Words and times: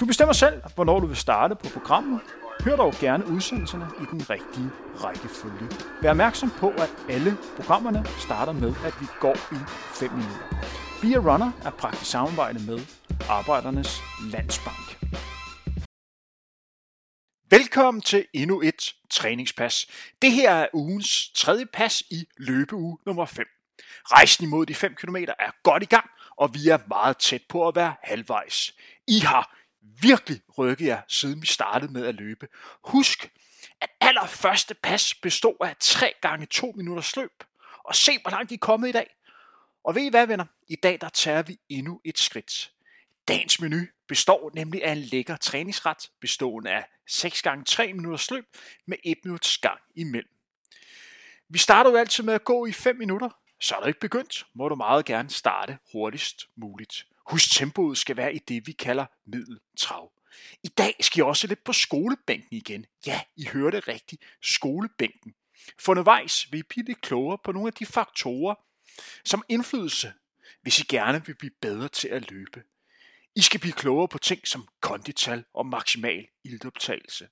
Du 0.00 0.06
bestemmer 0.06 0.32
selv, 0.32 0.62
hvornår 0.74 1.00
du 1.00 1.06
vil 1.06 1.16
starte 1.16 1.54
på 1.54 1.68
programmet. 1.68 2.20
Hør 2.64 2.76
dog 2.76 2.92
gerne 3.00 3.26
udsendelserne 3.26 3.86
i 4.02 4.04
den 4.10 4.30
rigtige 4.30 4.70
rækkefølge. 5.04 5.68
Vær 6.02 6.10
opmærksom 6.10 6.50
på, 6.50 6.68
at 6.68 6.90
alle 7.08 7.36
programmerne 7.56 8.06
starter 8.18 8.52
med, 8.52 8.74
at 8.84 9.00
vi 9.00 9.06
går 9.20 9.34
i 9.34 9.58
5 9.94 10.10
minutter. 10.10 10.46
Be 11.02 11.08
a 11.16 11.32
Runner 11.32 11.52
er 11.64 11.70
praktisk 11.70 12.10
samarbejde 12.10 12.58
med 12.66 12.78
Arbejdernes 13.28 14.00
Landsbank. 14.32 14.86
Velkommen 17.50 18.00
til 18.00 18.26
endnu 18.32 18.60
et 18.60 18.94
træningspas. 19.10 19.86
Det 20.22 20.32
her 20.32 20.50
er 20.50 20.66
ugens 20.72 21.30
tredje 21.36 21.66
pas 21.66 22.02
i 22.10 22.24
løbeuge 22.36 22.98
nummer 23.06 23.24
5. 23.24 23.44
Rejsen 24.04 24.44
imod 24.44 24.66
de 24.66 24.74
5 24.74 24.94
km 24.94 25.16
er 25.16 25.62
godt 25.62 25.82
i 25.82 25.86
gang, 25.86 26.10
og 26.36 26.54
vi 26.54 26.68
er 26.68 26.78
meget 26.88 27.16
tæt 27.16 27.42
på 27.48 27.68
at 27.68 27.76
være 27.76 27.94
halvvejs. 28.02 28.72
I 29.08 29.18
har 29.18 29.63
virkelig 30.00 30.40
rykke 30.58 30.86
jer, 30.86 31.00
siden 31.08 31.42
vi 31.42 31.46
startede 31.46 31.92
med 31.92 32.06
at 32.06 32.14
løbe. 32.14 32.48
Husk, 32.84 33.32
at 33.80 33.90
allerførste 34.00 34.74
pas 34.74 35.14
bestod 35.14 35.56
af 35.60 35.76
3 35.80 36.12
gange 36.20 36.46
2 36.46 36.72
minutters 36.76 37.16
løb. 37.16 37.44
Og 37.84 37.94
se, 37.94 38.18
hvor 38.22 38.30
langt 38.30 38.50
I 38.50 38.54
er 38.54 38.58
kommet 38.58 38.88
i 38.88 38.92
dag. 38.92 39.16
Og 39.84 39.94
ved 39.94 40.02
I 40.02 40.08
hvad, 40.08 40.26
venner? 40.26 40.44
I 40.68 40.76
dag 40.76 41.00
der 41.00 41.08
tager 41.08 41.42
vi 41.42 41.58
endnu 41.68 42.00
et 42.04 42.18
skridt. 42.18 42.72
Dagens 43.28 43.60
menu 43.60 43.86
består 44.08 44.50
nemlig 44.54 44.84
af 44.84 44.92
en 44.92 44.98
lækker 44.98 45.36
træningsret, 45.36 46.10
bestående 46.20 46.70
af 46.70 46.84
6 47.06 47.42
gange 47.42 47.64
3 47.64 47.92
minutters 47.92 48.30
løb 48.30 48.44
med 48.86 48.96
1 49.04 49.18
minuts 49.24 49.58
gang 49.58 49.80
imellem. 49.94 50.30
Vi 51.48 51.58
starter 51.58 51.90
jo 51.90 51.96
altid 51.96 52.24
med 52.24 52.34
at 52.34 52.44
gå 52.44 52.66
i 52.66 52.72
5 52.72 52.96
minutter, 52.96 53.28
så 53.60 53.74
er 53.74 53.80
du 53.80 53.86
ikke 53.86 54.00
begyndt, 54.00 54.46
må 54.54 54.68
du 54.68 54.74
meget 54.74 55.04
gerne 55.04 55.30
starte 55.30 55.78
hurtigst 55.92 56.48
muligt. 56.56 57.06
Husk, 57.26 57.50
tempoet 57.50 57.98
skal 57.98 58.16
være 58.16 58.34
i 58.34 58.38
det, 58.38 58.66
vi 58.66 58.72
kalder 58.72 59.06
middeltrav. 59.26 60.12
I 60.62 60.68
dag 60.68 60.96
skal 61.00 61.20
jeg 61.20 61.26
også 61.26 61.46
lidt 61.46 61.64
på 61.64 61.72
skolebænken 61.72 62.48
igen. 62.50 62.86
Ja, 63.06 63.20
I 63.36 63.46
hørte 63.46 63.80
rigtigt. 63.80 64.22
Skolebænken. 64.42 65.34
For 65.78 65.92
undervejs 65.92 66.52
vil 66.52 66.60
I 66.60 66.62
blive 66.62 66.86
lidt 66.86 67.00
klogere 67.00 67.38
på 67.44 67.52
nogle 67.52 67.68
af 67.68 67.72
de 67.72 67.86
faktorer, 67.86 68.54
som 69.24 69.42
indflydelse, 69.48 70.12
hvis 70.62 70.78
I 70.78 70.84
gerne 70.88 71.26
vil 71.26 71.34
blive 71.34 71.52
bedre 71.60 71.88
til 71.88 72.08
at 72.08 72.30
løbe. 72.30 72.62
I 73.36 73.40
skal 73.40 73.60
blive 73.60 73.72
klogere 73.72 74.08
på 74.08 74.18
ting 74.18 74.48
som 74.48 74.68
kondital 74.80 75.44
og 75.54 75.66
maksimal 75.66 76.26
iltoptagelse. 76.44 77.28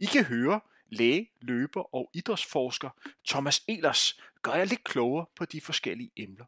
I 0.00 0.04
kan 0.04 0.24
høre 0.24 0.60
læge, 0.88 1.30
løber 1.40 1.94
og 1.94 2.10
idrætsforsker 2.14 2.90
Thomas 3.26 3.62
Elers 3.68 4.20
gør 4.42 4.54
jeg 4.54 4.66
lidt 4.66 4.84
klogere 4.84 5.26
på 5.36 5.44
de 5.44 5.60
forskellige 5.60 6.10
emner. 6.16 6.44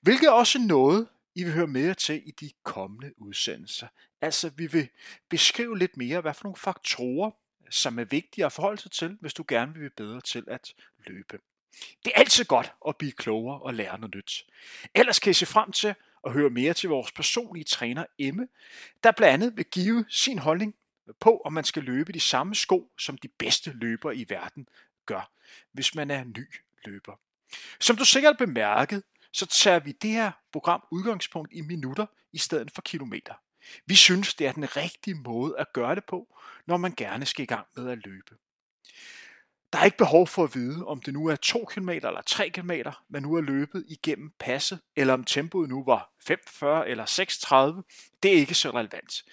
Hvilket 0.00 0.26
er 0.26 0.32
også 0.32 0.58
noget, 0.58 1.08
i 1.36 1.44
vil 1.44 1.52
høre 1.52 1.66
mere 1.66 1.94
til 1.94 2.22
i 2.26 2.30
de 2.30 2.50
kommende 2.62 3.12
udsendelser. 3.16 3.86
Altså, 4.20 4.50
vi 4.56 4.66
vil 4.66 4.88
beskrive 5.28 5.78
lidt 5.78 5.96
mere, 5.96 6.20
hvad 6.20 6.34
for 6.34 6.44
nogle 6.44 6.56
faktorer, 6.56 7.30
som 7.70 7.98
er 7.98 8.04
vigtige 8.04 8.44
at 8.46 8.52
forholde 8.52 8.82
sig 8.82 8.90
til, 8.90 9.18
hvis 9.20 9.34
du 9.34 9.44
gerne 9.48 9.72
vil 9.72 9.78
blive 9.78 9.90
bedre 9.90 10.20
til 10.20 10.44
at 10.48 10.74
løbe. 11.06 11.38
Det 12.04 12.12
er 12.14 12.18
altid 12.20 12.44
godt 12.44 12.72
at 12.88 12.96
blive 12.96 13.12
klogere 13.12 13.60
og 13.60 13.74
lære 13.74 13.98
noget 13.98 14.14
nyt. 14.14 14.46
Ellers 14.94 15.18
kan 15.18 15.30
I 15.30 15.34
se 15.34 15.46
frem 15.46 15.72
til 15.72 15.94
at 16.26 16.32
høre 16.32 16.50
mere 16.50 16.74
til 16.74 16.88
vores 16.88 17.12
personlige 17.12 17.64
træner 17.64 18.04
Emme, 18.18 18.48
der 19.02 19.12
blandt 19.12 19.34
andet 19.34 19.56
vil 19.56 19.64
give 19.64 20.04
sin 20.08 20.38
holdning 20.38 20.74
på, 21.20 21.42
om 21.44 21.52
man 21.52 21.64
skal 21.64 21.82
løbe 21.82 22.12
de 22.12 22.20
samme 22.20 22.54
sko, 22.54 22.92
som 22.98 23.18
de 23.18 23.28
bedste 23.28 23.72
løbere 23.72 24.16
i 24.16 24.26
verden 24.28 24.68
gør, 25.06 25.30
hvis 25.72 25.94
man 25.94 26.10
er 26.10 26.24
ny 26.24 26.46
løber. 26.84 27.20
Som 27.80 27.96
du 27.96 28.04
sikkert 28.04 28.38
bemærket, 28.38 29.02
så 29.36 29.46
tager 29.46 29.78
vi 29.78 29.92
det 29.92 30.10
her 30.10 30.30
program 30.52 30.82
udgangspunkt 30.90 31.52
i 31.52 31.60
minutter 31.60 32.06
i 32.32 32.38
stedet 32.38 32.70
for 32.70 32.82
kilometer. 32.82 33.34
Vi 33.86 33.94
synes, 33.94 34.34
det 34.34 34.46
er 34.46 34.52
den 34.52 34.76
rigtige 34.76 35.14
måde 35.14 35.58
at 35.58 35.72
gøre 35.72 35.94
det 35.94 36.04
på, 36.04 36.38
når 36.66 36.76
man 36.76 36.94
gerne 36.96 37.26
skal 37.26 37.42
i 37.42 37.46
gang 37.46 37.66
med 37.76 37.90
at 37.90 37.98
løbe. 38.04 38.36
Der 39.72 39.78
er 39.78 39.84
ikke 39.84 39.96
behov 39.96 40.26
for 40.26 40.44
at 40.44 40.54
vide, 40.54 40.86
om 40.86 41.00
det 41.00 41.14
nu 41.14 41.26
er 41.26 41.36
2 41.36 41.64
km 41.64 41.88
eller 41.88 42.22
3 42.26 42.50
km, 42.50 42.70
man 43.08 43.22
nu 43.22 43.34
er 43.34 43.40
løbet 43.40 43.84
igennem 43.88 44.32
passet, 44.38 44.80
eller 44.96 45.14
om 45.14 45.24
tempoet 45.24 45.68
nu 45.68 45.84
var 45.84 46.12
45 46.26 46.88
eller 46.88 47.04
36. 47.04 47.82
Det 48.22 48.32
er 48.32 48.36
ikke 48.36 48.54
så 48.54 48.70
relevant. 48.70 49.24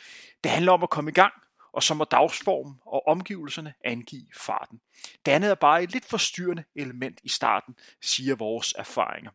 Det 0.44 0.52
handler 0.52 0.72
om 0.72 0.84
at 0.84 0.90
komme 0.90 1.12
i 1.12 1.14
gang, 1.14 1.34
og 1.74 1.84
så 1.84 1.94
må 1.94 2.03
dagsformen 2.03 2.75
og 2.85 3.08
omgivelserne 3.08 3.74
angive 3.84 4.28
farten. 4.38 4.81
Det 5.25 5.31
andet 5.31 5.52
er 5.52 5.56
bare 5.56 5.84
et 5.84 5.91
lidt 5.91 6.06
forstyrrende 6.06 6.64
element 6.75 7.20
i 7.24 7.30
starten, 7.30 7.75
siger 8.02 8.35
vores 8.35 8.74
erfaringer. 8.78 9.31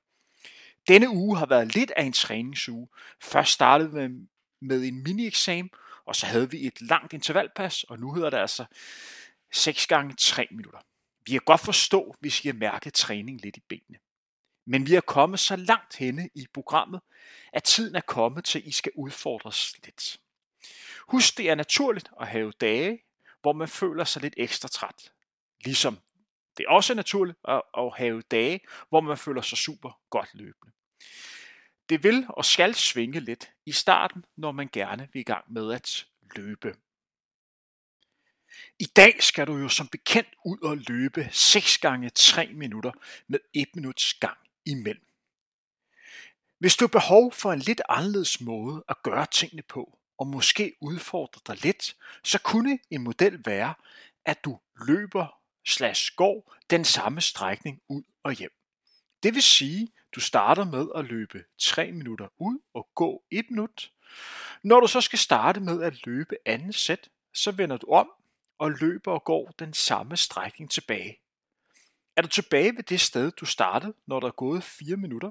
Denne 0.88 1.10
uge 1.10 1.38
har 1.38 1.46
været 1.46 1.74
lidt 1.74 1.90
af 1.90 2.02
en 2.02 2.12
træningsuge. 2.12 2.88
Først 3.20 3.52
startede 3.52 3.92
vi 3.92 4.08
med 4.60 4.84
en 4.84 5.02
mini-eksamen, 5.02 5.70
og 6.06 6.16
så 6.16 6.26
havde 6.26 6.50
vi 6.50 6.66
et 6.66 6.80
langt 6.80 7.12
intervalpas, 7.12 7.84
og 7.84 7.98
nu 7.98 8.12
hedder 8.14 8.30
det 8.30 8.36
altså 8.36 8.64
6 9.52 9.86
gange 9.86 10.14
3 10.18 10.46
minutter. 10.50 10.80
Vi 11.26 11.32
kan 11.32 11.40
godt 11.46 11.60
forstå, 11.60 12.14
hvis 12.20 12.44
I 12.44 12.48
har 12.48 12.54
mærket 12.54 12.94
træning 12.94 13.40
lidt 13.40 13.56
i 13.56 13.60
benene. 13.68 13.98
Men 14.66 14.86
vi 14.86 14.94
er 14.94 15.00
kommet 15.00 15.40
så 15.40 15.56
langt 15.56 15.96
henne 15.96 16.28
i 16.34 16.46
programmet, 16.54 17.00
at 17.52 17.64
tiden 17.64 17.96
er 17.96 18.00
kommet 18.00 18.44
til, 18.44 18.58
at 18.58 18.64
I 18.64 18.72
skal 18.72 18.92
udfordres 18.96 19.74
lidt. 19.84 20.20
Husk, 21.08 21.38
det 21.38 21.50
er 21.50 21.54
naturligt 21.54 22.08
at 22.20 22.28
have 22.28 22.52
dage, 22.60 22.98
hvor 23.40 23.52
man 23.52 23.68
føler 23.68 24.04
sig 24.04 24.22
lidt 24.22 24.34
ekstra 24.36 24.68
træt. 24.68 25.12
Ligesom 25.64 25.98
det 26.58 26.64
er 26.68 26.70
også 26.70 26.94
naturligt 26.94 27.38
at, 27.48 27.62
at 27.78 27.96
have 27.96 28.22
dage, 28.22 28.60
hvor 28.88 29.00
man 29.00 29.18
føler 29.18 29.42
sig 29.42 29.58
super 29.58 30.00
godt 30.10 30.30
løbende. 30.34 30.72
Det 31.88 32.02
vil 32.02 32.26
og 32.28 32.44
skal 32.44 32.74
svinge 32.74 33.20
lidt 33.20 33.50
i 33.66 33.72
starten, 33.72 34.24
når 34.36 34.52
man 34.52 34.68
gerne 34.72 35.08
vil 35.12 35.20
i 35.20 35.24
gang 35.24 35.52
med 35.52 35.72
at 35.72 36.06
løbe. 36.36 36.74
I 38.78 38.84
dag 38.84 39.22
skal 39.22 39.46
du 39.46 39.56
jo 39.56 39.68
som 39.68 39.88
bekendt 39.88 40.28
ud 40.44 40.58
og 40.62 40.76
løbe 40.76 41.28
6 41.32 41.78
gange 41.78 42.10
3 42.10 42.52
minutter 42.52 42.92
med 43.28 43.38
1 43.54 43.68
minuts 43.74 44.14
gang 44.14 44.38
imellem. 44.66 45.04
Hvis 46.58 46.76
du 46.76 46.84
har 46.84 46.88
behov 46.88 47.32
for 47.32 47.52
en 47.52 47.58
lidt 47.58 47.80
anderledes 47.88 48.40
måde 48.40 48.84
at 48.88 49.02
gøre 49.02 49.26
tingene 49.26 49.62
på, 49.62 49.98
og 50.18 50.26
måske 50.26 50.76
udfordre 50.80 51.40
dig 51.46 51.64
lidt, 51.64 51.96
så 52.24 52.38
kunne 52.40 52.78
en 52.90 53.02
model 53.02 53.42
være, 53.46 53.74
at 54.24 54.44
du 54.44 54.58
løber 54.86 55.37
slash 55.68 56.16
går 56.16 56.54
den 56.70 56.84
samme 56.84 57.20
strækning 57.20 57.82
ud 57.88 58.02
og 58.22 58.32
hjem. 58.32 58.52
Det 59.22 59.34
vil 59.34 59.42
sige, 59.42 59.88
du 60.14 60.20
starter 60.20 60.64
med 60.64 60.88
at 60.94 61.04
løbe 61.04 61.44
3 61.58 61.92
minutter 61.92 62.28
ud 62.38 62.58
og 62.74 62.88
gå 62.94 63.22
1 63.30 63.50
minut. 63.50 63.92
Når 64.62 64.80
du 64.80 64.86
så 64.86 65.00
skal 65.00 65.18
starte 65.18 65.60
med 65.60 65.82
at 65.82 66.06
løbe 66.06 66.36
andet 66.46 66.74
sæt, 66.74 67.08
så 67.34 67.52
vender 67.52 67.76
du 67.76 67.86
om 67.86 68.10
og 68.58 68.70
løber 68.70 69.12
og 69.12 69.24
går 69.24 69.54
den 69.58 69.74
samme 69.74 70.16
strækning 70.16 70.70
tilbage. 70.70 71.20
Er 72.16 72.22
du 72.22 72.28
tilbage 72.28 72.76
ved 72.76 72.82
det 72.82 73.00
sted, 73.00 73.30
du 73.30 73.44
startede, 73.44 73.94
når 74.06 74.20
der 74.20 74.26
er 74.26 74.32
gået 74.32 74.64
4 74.64 74.96
minutter, 74.96 75.30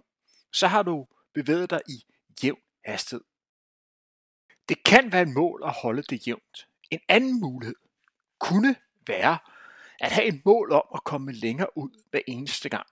så 0.51 0.67
har 0.67 0.83
du 0.83 1.07
bevæget 1.33 1.69
dig 1.69 1.81
i 1.89 2.05
jævn 2.43 2.59
hastighed. 2.85 3.23
Det 4.69 4.83
kan 4.83 5.11
være 5.11 5.21
et 5.21 5.29
mål 5.29 5.61
at 5.65 5.73
holde 5.81 6.03
det 6.03 6.27
jævnt. 6.27 6.67
En 6.91 6.99
anden 7.07 7.39
mulighed 7.39 7.75
kunne 8.39 8.75
være 9.07 9.37
at 9.99 10.11
have 10.11 10.27
et 10.27 10.45
mål 10.45 10.71
om 10.71 10.83
at 10.95 11.03
komme 11.03 11.31
længere 11.31 11.77
ud 11.77 11.89
hver 12.11 12.21
eneste 12.27 12.69
gang 12.69 12.87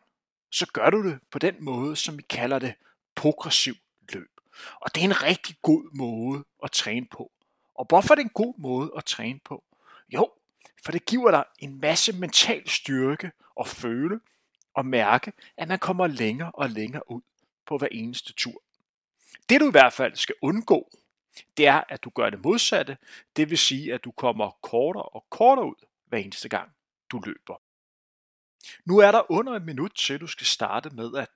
så 0.56 0.66
gør 0.74 0.90
du 0.90 1.04
det 1.04 1.20
på 1.32 1.40
den 1.40 1.56
måde, 1.60 1.96
som 1.96 2.18
vi 2.18 2.24
kalder 2.24 2.60
det 2.60 2.74
progressiv 3.16 3.76
løb. 4.14 4.32
Og 4.82 4.96
det 4.96 5.02
er 5.02 5.06
en 5.06 5.24
rigtig 5.24 5.56
god 5.62 5.98
måde 5.98 6.44
at 6.64 6.72
træne 6.72 7.06
på. 7.12 7.32
Og 7.76 7.86
hvorfor 7.90 8.14
er 8.14 8.16
det 8.16 8.24
en 8.24 8.30
god 8.30 8.54
måde 8.58 8.92
at 8.98 9.06
træne 9.06 9.40
på? 9.46 9.64
Jo, 10.10 10.32
for 10.86 10.92
det 10.92 11.06
giver 11.06 11.32
dig 11.32 11.44
en 11.60 11.82
masse 11.82 12.14
mental 12.14 12.70
styrke 12.70 13.32
og 13.56 13.68
føle 13.68 14.20
og 14.74 14.86
mærke, 14.86 15.34
at 15.58 15.68
man 15.68 15.80
kommer 15.80 16.08
længere 16.08 16.52
og 16.52 16.70
længere 16.70 17.12
ud 17.12 17.22
på 17.66 17.78
hver 17.78 17.88
eneste 17.92 18.34
tur. 18.34 18.62
Det 19.50 19.62
du 19.62 19.68
i 19.68 19.72
hvert 19.72 19.94
fald 19.94 20.16
skal 20.16 20.36
undgå, 20.42 20.90
det 21.58 21.68
er, 21.68 21.84
at 21.90 22.04
du 22.04 22.10
gør 22.10 22.30
det 22.30 22.44
modsatte. 22.44 22.98
Det 23.36 23.50
vil 23.50 23.58
sige, 23.58 23.94
at 23.94 24.04
du 24.04 24.12
kommer 24.12 24.58
kortere 24.62 25.04
og 25.04 25.26
kortere 25.30 25.66
ud 25.66 25.86
hver 26.06 26.18
eneste 26.18 26.50
gang, 26.50 26.75
du 27.12 27.22
løber. 27.26 27.62
Nu 28.86 28.98
er 28.98 29.12
der 29.12 29.32
under 29.32 29.54
et 29.54 29.66
minut 29.66 29.92
til, 29.96 30.22
du 30.22 30.28
skal 30.28 30.48
starte 30.48 30.90
med 30.90 31.18
at 31.18 31.30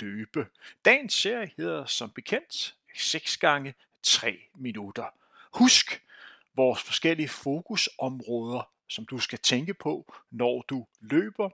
løbe. 0.00 0.46
Dagens 0.84 1.14
serie 1.14 1.50
hedder 1.56 1.86
som 1.86 2.10
bekendt 2.10 2.76
6 2.96 3.36
gange 3.36 3.74
3 4.02 4.38
minutter. 4.54 5.04
Husk, 5.52 6.02
vores 6.54 6.82
forskellige 6.82 7.28
fokusområder, 7.28 8.70
som 8.88 9.04
du 9.04 9.18
skal 9.18 9.38
tænke 9.38 9.74
på, 9.74 10.14
når 10.30 10.62
du 10.62 10.86
løber. 11.00 11.50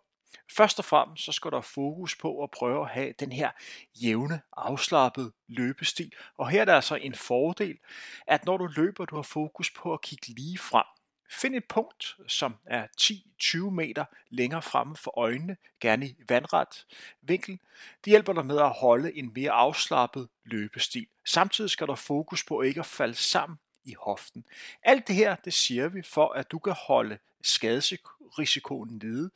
Først 0.50 0.78
og 0.78 0.84
fremmest 0.84 1.24
så 1.24 1.32
skal 1.32 1.50
der 1.50 1.60
fokus 1.60 2.16
på 2.16 2.42
at 2.42 2.50
prøve 2.50 2.80
at 2.80 2.90
have 2.90 3.14
den 3.20 3.32
her 3.32 3.50
jævne, 3.94 4.40
afslappet 4.56 5.32
løbestil. 5.48 6.12
Og 6.36 6.48
her 6.48 6.60
er 6.60 6.64
der 6.64 6.74
altså 6.74 6.94
en 6.94 7.14
fordel, 7.14 7.78
at 8.26 8.44
når 8.44 8.56
du 8.56 8.68
løber, 8.76 9.04
du 9.04 9.14
har 9.14 9.22
fokus 9.22 9.70
på 9.70 9.92
at 9.92 10.02
kigge 10.02 10.28
lige 10.28 10.58
frem. 10.58 10.86
Find 11.32 11.54
et 11.54 11.64
punkt, 11.64 12.16
som 12.26 12.56
er 12.64 12.86
10-20 13.00 13.70
meter 13.70 14.04
længere 14.30 14.62
fremme 14.62 14.96
for 14.96 15.18
øjnene, 15.18 15.56
gerne 15.80 16.06
i 16.06 16.16
vandret 16.28 16.86
vinkel. 17.22 17.58
Det 18.04 18.10
hjælper 18.10 18.32
dig 18.32 18.46
med 18.46 18.58
at 18.58 18.70
holde 18.70 19.16
en 19.16 19.32
mere 19.34 19.50
afslappet 19.50 20.28
løbestil. 20.44 21.06
Samtidig 21.24 21.70
skal 21.70 21.86
der 21.86 21.94
fokus 21.94 22.44
på 22.44 22.62
ikke 22.62 22.80
at 22.80 22.86
falde 22.86 23.14
sammen 23.14 23.58
i 23.84 23.94
hoften. 23.98 24.44
Alt 24.82 25.08
det 25.08 25.16
her, 25.16 25.34
det 25.34 25.52
siger 25.52 25.88
vi 25.88 26.02
for, 26.02 26.32
at 26.32 26.50
du 26.50 26.58
kan 26.58 26.74
holde 26.86 27.18
skadesrisikoen 27.42 29.00
nede, 29.02 29.30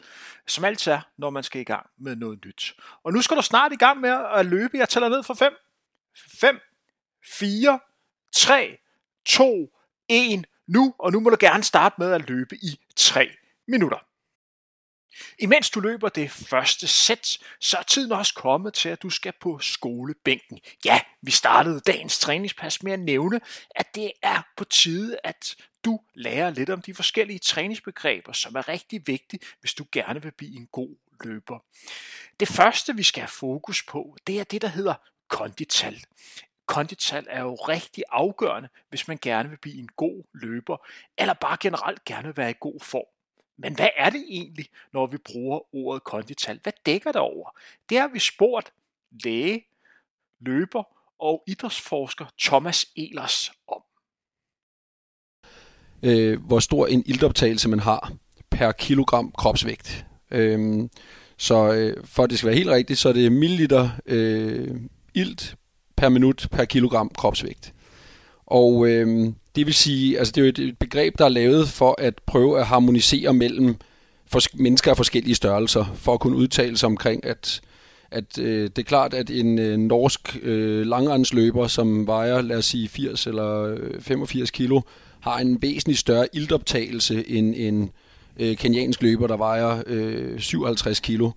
som 0.46 0.64
altid 0.64 0.92
er, 0.92 1.00
når 1.16 1.30
man 1.30 1.42
skal 1.42 1.60
i 1.60 1.64
gang 1.64 1.90
med 1.96 2.16
noget 2.16 2.44
nyt. 2.44 2.74
Og 3.02 3.12
nu 3.12 3.22
skal 3.22 3.36
du 3.36 3.42
snart 3.42 3.72
i 3.72 3.76
gang 3.76 4.00
med 4.00 4.10
at 4.34 4.46
løbe. 4.46 4.78
Jeg 4.78 4.88
tæller 4.88 5.08
ned 5.08 5.22
fra 5.22 5.34
5. 5.34 5.52
5, 6.40 6.60
4, 7.24 7.80
3, 8.32 8.78
2, 9.24 9.72
1, 10.08 10.46
nu, 10.66 10.94
og 10.98 11.12
nu 11.12 11.20
må 11.20 11.30
du 11.30 11.36
gerne 11.40 11.64
starte 11.64 11.94
med 11.98 12.12
at 12.12 12.28
løbe 12.28 12.56
i 12.56 12.80
3 12.96 13.30
minutter. 13.68 13.98
Imens 15.38 15.70
du 15.70 15.80
løber 15.80 16.08
det 16.08 16.30
første 16.30 16.86
sæt, 16.86 17.38
så 17.60 17.76
er 17.76 17.82
tiden 17.82 18.12
også 18.12 18.34
kommet 18.34 18.74
til, 18.74 18.88
at 18.88 19.02
du 19.02 19.10
skal 19.10 19.32
på 19.40 19.58
skolebænken. 19.58 20.58
Ja, 20.84 21.00
vi 21.22 21.30
startede 21.30 21.80
dagens 21.80 22.18
træningspas 22.18 22.82
med 22.82 22.92
at 22.92 23.00
nævne, 23.00 23.40
at 23.70 23.94
det 23.94 24.12
er 24.22 24.42
på 24.56 24.64
tide, 24.64 25.18
at 25.24 25.56
du 25.84 26.00
lærer 26.14 26.50
lidt 26.50 26.70
om 26.70 26.82
de 26.82 26.94
forskellige 26.94 27.38
træningsbegreber, 27.38 28.32
som 28.32 28.54
er 28.54 28.68
rigtig 28.68 29.06
vigtige, 29.06 29.40
hvis 29.60 29.74
du 29.74 29.86
gerne 29.92 30.22
vil 30.22 30.32
blive 30.32 30.56
en 30.56 30.66
god 30.66 30.96
løber. 31.24 31.58
Det 32.40 32.48
første, 32.48 32.96
vi 32.96 33.02
skal 33.02 33.20
have 33.20 33.28
fokus 33.28 33.82
på, 33.82 34.16
det 34.26 34.40
er 34.40 34.44
det, 34.44 34.62
der 34.62 34.68
hedder 34.68 34.94
kondital. 35.28 36.04
Kondital 36.66 37.26
er 37.30 37.42
jo 37.42 37.54
rigtig 37.54 38.04
afgørende, 38.10 38.68
hvis 38.88 39.08
man 39.08 39.18
gerne 39.22 39.48
vil 39.48 39.58
blive 39.58 39.78
en 39.78 39.88
god 39.96 40.24
løber, 40.34 40.76
eller 41.18 41.34
bare 41.34 41.56
generelt 41.60 42.04
gerne 42.04 42.26
vil 42.26 42.36
være 42.36 42.50
i 42.50 42.54
god 42.60 42.80
form. 42.80 43.06
Men 43.58 43.74
hvad 43.74 43.88
er 43.96 44.10
det 44.10 44.24
egentlig, 44.28 44.66
når 44.92 45.06
vi 45.06 45.16
bruger 45.16 45.74
ordet 45.74 46.04
kondital? 46.04 46.60
Hvad 46.62 46.72
dækker 46.86 47.12
det 47.12 47.20
over? 47.20 47.50
Det 47.88 47.98
har 47.98 48.08
vi 48.08 48.18
spurgt 48.18 48.72
læge, 49.24 49.66
løber 50.40 50.82
og 51.18 51.42
idrætsforsker 51.46 52.26
Thomas 52.40 52.86
Elers 52.96 53.52
om. 53.68 53.82
Øh, 56.02 56.42
hvor 56.46 56.58
stor 56.58 56.86
en 56.86 57.02
iltoptagelse 57.06 57.68
man 57.68 57.80
har 57.80 58.12
per 58.50 58.72
kilogram 58.72 59.32
kropsvægt. 59.32 60.06
Øh, 60.30 60.88
så 61.36 61.72
øh, 61.72 62.06
for 62.06 62.22
at 62.22 62.30
det 62.30 62.38
skal 62.38 62.46
være 62.46 62.56
helt 62.56 62.70
rigtigt, 62.70 62.98
så 62.98 63.08
er 63.08 63.12
det 63.12 63.32
milliliter 63.32 63.90
øh, 64.06 64.80
ilt 65.14 65.56
per 65.96 66.08
minut 66.08 66.46
per 66.50 66.64
kilogram 66.64 67.10
kropsvægt. 67.18 67.72
Og 68.46 68.88
øh, 68.88 69.32
det 69.56 69.66
vil 69.66 69.74
sige, 69.74 70.18
altså 70.18 70.32
det 70.32 70.40
er 70.40 70.62
jo 70.62 70.68
et 70.68 70.78
begreb, 70.78 71.18
der 71.18 71.24
er 71.24 71.28
lavet 71.28 71.68
for 71.68 71.94
at 71.98 72.14
prøve 72.26 72.60
at 72.60 72.66
harmonisere 72.66 73.34
mellem 73.34 73.76
mennesker 74.54 74.90
af 74.90 74.96
forskellige 74.96 75.34
størrelser, 75.34 75.84
for 75.94 76.14
at 76.14 76.20
kunne 76.20 76.36
udtale 76.36 76.76
sig 76.76 76.86
omkring, 76.86 77.24
at, 77.24 77.60
at 78.10 78.38
øh, 78.38 78.62
det 78.62 78.78
er 78.78 78.82
klart, 78.82 79.14
at 79.14 79.30
en 79.30 79.58
øh, 79.58 79.78
norsk 79.78 80.38
øh, 80.42 80.86
langrendsløber, 80.86 81.66
som 81.66 82.06
vejer, 82.06 82.42
lad 82.42 82.56
os 82.56 82.64
sige, 82.64 82.88
80 82.88 83.26
eller 83.26 83.62
øh, 83.62 84.00
85 84.00 84.50
kilo, 84.50 84.80
har 85.20 85.38
en 85.38 85.62
væsentlig 85.62 85.98
større 85.98 86.28
iltoptagelse 86.32 87.30
end 87.30 87.54
en 87.56 87.90
øh, 88.40 88.56
kenyansk 88.56 89.02
løber, 89.02 89.26
der 89.26 89.36
vejer 89.36 89.82
øh, 89.86 90.40
57 90.40 91.00
kilo. 91.00 91.30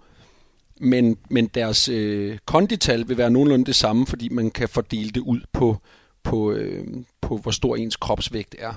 Men, 0.79 1.17
men 1.29 1.47
deres 1.47 1.89
øh, 1.89 2.37
kondital 2.45 3.07
vil 3.07 3.17
være 3.17 3.31
nogenlunde 3.31 3.65
det 3.65 3.75
samme, 3.75 4.07
fordi 4.07 4.29
man 4.29 4.51
kan 4.51 4.69
fordele 4.69 5.09
det 5.09 5.21
ud 5.21 5.39
på, 5.53 5.77
på, 6.23 6.51
øh, 6.51 6.87
på 7.21 7.37
hvor 7.37 7.51
stor 7.51 7.75
ens 7.75 7.95
kropsvægt 7.95 8.55
er. 8.59 8.73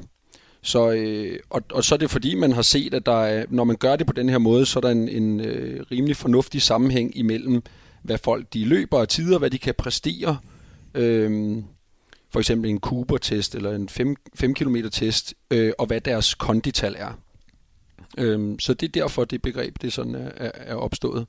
Så, 0.62 0.90
øh, 0.90 1.38
og, 1.50 1.62
og 1.72 1.84
så 1.84 1.94
er 1.94 1.99
det 1.99 2.10
fordi, 2.10 2.34
man 2.34 2.52
har 2.52 2.62
set, 2.62 2.94
at 2.94 3.06
der 3.06 3.25
er, 3.25 3.44
når 3.49 3.64
man 3.64 3.76
gør 3.76 3.96
det 3.96 4.06
på 4.06 4.12
den 4.12 4.28
her 4.28 4.38
måde, 4.38 4.66
så 4.66 4.78
er 4.78 4.81
der 4.81 4.90
en, 4.90 5.08
en 5.08 5.40
øh, 5.40 5.84
rimelig 5.90 6.16
fornuftig 6.16 6.62
sammenhæng 6.62 7.16
imellem, 7.16 7.62
hvad 8.02 8.19
folk 8.19 8.52
de 8.55 8.64
løber 8.64 8.98
og 8.98 9.08
tider, 9.08 9.38
hvad 9.38 9.50
de 9.50 9.58
kan 9.58 9.75
præstere. 9.78 10.38
Øh, 10.94 11.56
for 12.32 12.38
eksempel 12.38 12.70
en 12.70 12.81
Cooper-test 12.81 13.55
eller 13.55 13.75
en 13.75 13.88
5, 13.88 14.16
5 14.34 14.55
km 14.55 14.76
test, 14.93 15.34
øh, 15.50 15.72
og 15.78 15.87
hvad 15.87 16.00
deres 16.00 16.34
kondital 16.34 16.94
er. 16.98 17.19
Øh, 18.19 18.56
så 18.58 18.75
det 18.75 18.87
er 18.87 18.93
derfor, 19.02 19.25
det 19.25 19.43
begreb 19.43 19.76
det 19.82 19.93
sådan 19.93 20.14
er, 20.14 20.50
er 20.55 20.75
opstået. 20.75 21.26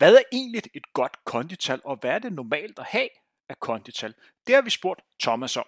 Hvad 0.00 0.14
er 0.14 0.22
egentlig 0.32 0.62
et 0.74 0.92
godt 0.92 1.12
kondital, 1.24 1.80
og 1.84 1.98
hvad 2.00 2.10
er 2.10 2.18
det 2.18 2.32
normalt 2.32 2.78
at 2.78 2.84
have 2.88 3.08
af 3.48 3.60
kondital? 3.60 4.14
Det 4.46 4.54
har 4.54 4.62
vi 4.62 4.70
spurgt 4.70 5.00
Thomas 5.22 5.56
om. 5.56 5.64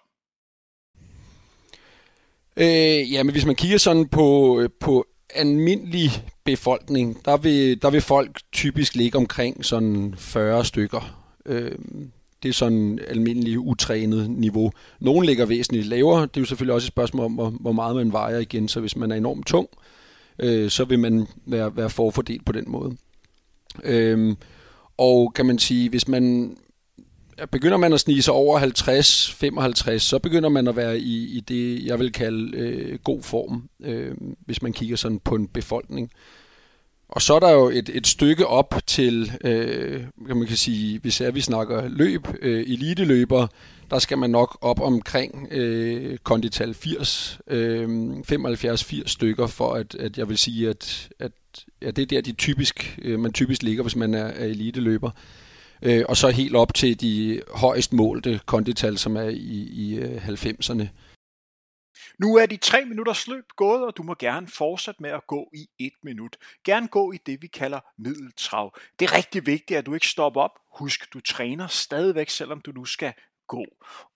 Øh, 2.56 3.12
ja, 3.12 3.22
men 3.22 3.32
hvis 3.32 3.46
man 3.46 3.54
kigger 3.54 3.78
sådan 3.78 4.08
på, 4.08 4.60
øh, 4.60 4.70
på 4.80 5.06
almindelig 5.34 6.10
befolkning, 6.44 7.24
der 7.24 7.36
vil, 7.36 7.82
der 7.82 7.90
vil 7.90 8.00
folk 8.00 8.40
typisk 8.52 8.94
ligge 8.94 9.18
omkring 9.18 9.64
sådan 9.64 10.14
40 10.18 10.64
stykker. 10.64 11.24
Øh, 11.46 11.78
det 12.42 12.48
er 12.48 12.52
sådan 12.52 12.98
almindelig 13.08 13.58
utrænet 13.58 14.30
niveau. 14.30 14.72
Nogle 15.00 15.26
ligger 15.26 15.46
væsentligt 15.46 15.86
lavere. 15.86 16.22
Det 16.22 16.36
er 16.36 16.40
jo 16.40 16.44
selvfølgelig 16.44 16.74
også 16.74 16.86
et 16.86 16.92
spørgsmål 16.92 17.24
om, 17.24 17.32
hvor, 17.32 17.50
hvor 17.50 17.72
meget 17.72 17.96
man 17.96 18.12
vejer 18.12 18.38
igen. 18.38 18.68
Så 18.68 18.80
hvis 18.80 18.96
man 18.96 19.10
er 19.10 19.16
enormt 19.16 19.46
tung, 19.46 19.68
øh, 20.38 20.70
så 20.70 20.84
vil 20.84 20.98
man 20.98 21.26
være, 21.46 21.76
være 21.76 21.90
forfordelt 21.90 22.44
på 22.44 22.52
den 22.52 22.64
måde. 22.66 22.96
Øh, 23.84 24.36
og 24.98 25.32
kan 25.34 25.46
man 25.46 25.58
sige, 25.58 25.88
hvis 25.88 26.08
man 26.08 26.56
begynder 27.50 27.76
man 27.76 27.92
at 27.92 28.00
snige 28.00 28.22
sig 28.22 28.34
over 28.34 28.60
50-55, 29.94 29.98
så 29.98 30.18
begynder 30.18 30.48
man 30.48 30.68
at 30.68 30.76
være 30.76 30.98
i, 30.98 31.36
i 31.36 31.40
det, 31.40 31.86
jeg 31.86 31.98
vil 31.98 32.12
kalde 32.12 32.58
øh, 32.58 32.98
god 33.04 33.22
form, 33.22 33.68
øh, 33.84 34.14
hvis 34.46 34.62
man 34.62 34.72
kigger 34.72 34.96
sådan 34.96 35.18
på 35.18 35.34
en 35.34 35.48
befolkning. 35.48 36.10
Og 37.08 37.22
så 37.22 37.34
er 37.34 37.40
der 37.40 37.50
jo 37.50 37.68
et, 37.68 37.90
et 37.94 38.06
stykke 38.06 38.46
op 38.46 38.74
til, 38.86 39.32
øh, 39.44 40.00
kan 40.26 40.36
man 40.36 40.46
kan 40.46 40.56
sige, 40.56 40.98
hvis 40.98 41.20
er, 41.20 41.30
vi 41.30 41.40
snakker 41.40 41.88
løb, 41.88 42.26
øh, 42.42 42.60
eliteløber, 42.60 43.46
der 43.90 43.98
skal 43.98 44.18
man 44.18 44.30
nok 44.30 44.58
op 44.60 44.80
omkring 44.80 45.48
øh, 45.50 46.18
kondital 46.18 46.74
80, 46.74 47.40
øh, 47.46 48.10
75-80 48.32 49.02
stykker, 49.06 49.46
for 49.46 49.72
at, 49.72 49.94
at 49.94 50.18
jeg 50.18 50.28
vil 50.28 50.38
sige, 50.38 50.68
at, 50.68 51.08
at 51.18 51.32
ja, 51.82 51.90
det 51.90 52.02
er 52.02 52.06
der, 52.06 52.20
de 52.20 52.32
typisk, 52.32 52.98
øh, 53.02 53.20
man 53.20 53.32
typisk 53.32 53.62
ligger, 53.62 53.82
hvis 53.82 53.96
man 53.96 54.14
er, 54.14 54.24
er 54.24 54.44
eliteløber 54.44 55.10
øh, 55.82 56.04
og 56.08 56.16
så 56.16 56.28
helt 56.28 56.56
op 56.56 56.74
til 56.74 57.00
de 57.00 57.42
højst 57.54 57.92
målte 57.92 58.40
kondital, 58.46 58.98
som 58.98 59.16
er 59.16 59.28
i, 59.28 59.68
i 59.72 59.94
øh, 59.98 60.28
90'erne. 60.28 60.86
Nu 62.18 62.36
er 62.36 62.46
de 62.46 62.56
tre 62.56 62.84
minutters 62.84 63.28
løb 63.28 63.44
gået, 63.56 63.86
og 63.86 63.96
du 63.96 64.02
må 64.02 64.14
gerne 64.18 64.46
fortsætte 64.46 65.02
med 65.02 65.10
at 65.10 65.26
gå 65.26 65.50
i 65.54 65.68
et 65.78 65.92
minut. 66.02 66.36
Gerne 66.64 66.88
gå 66.88 67.12
i 67.12 67.16
det, 67.26 67.42
vi 67.42 67.46
kalder 67.46 67.80
middeltrav. 67.98 68.78
Det 68.98 69.10
er 69.10 69.16
rigtig 69.16 69.46
vigtigt, 69.46 69.78
at 69.78 69.86
du 69.86 69.94
ikke 69.94 70.06
stopper 70.06 70.40
op. 70.40 70.58
Husk, 70.78 71.12
du 71.12 71.20
træner 71.20 71.66
stadigvæk, 71.66 72.30
selvom 72.30 72.60
du 72.60 72.72
nu 72.72 72.84
skal 72.84 73.12
gå. 73.46 73.64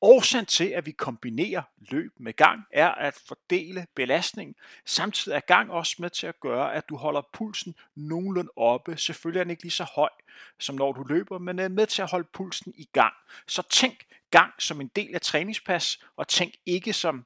Årsagen 0.00 0.46
til, 0.46 0.64
at 0.64 0.86
vi 0.86 0.90
kombinerer 0.90 1.62
løb 1.78 2.12
med 2.16 2.32
gang, 2.32 2.62
er 2.72 2.88
at 2.88 3.14
fordele 3.26 3.86
belastningen. 3.94 4.54
Samtidig 4.84 5.36
er 5.36 5.40
gang 5.40 5.70
også 5.70 5.96
med 5.98 6.10
til 6.10 6.26
at 6.26 6.40
gøre, 6.40 6.74
at 6.74 6.88
du 6.88 6.96
holder 6.96 7.22
pulsen 7.32 7.74
nogenlunde 7.94 8.50
oppe. 8.56 8.96
Selvfølgelig 8.96 9.40
er 9.40 9.44
den 9.44 9.50
ikke 9.50 9.62
lige 9.62 9.72
så 9.72 9.86
høj, 9.94 10.10
som 10.58 10.74
når 10.74 10.92
du 10.92 11.02
løber, 11.02 11.38
men 11.38 11.58
er 11.58 11.68
med 11.68 11.86
til 11.86 12.02
at 12.02 12.10
holde 12.10 12.28
pulsen 12.32 12.74
i 12.76 12.88
gang. 12.92 13.14
Så 13.46 13.62
tænk 13.70 14.06
gang 14.30 14.52
som 14.58 14.80
en 14.80 14.90
del 14.96 15.14
af 15.14 15.20
træningspas, 15.20 16.04
og 16.16 16.28
tænk 16.28 16.54
ikke 16.66 16.92
som 16.92 17.24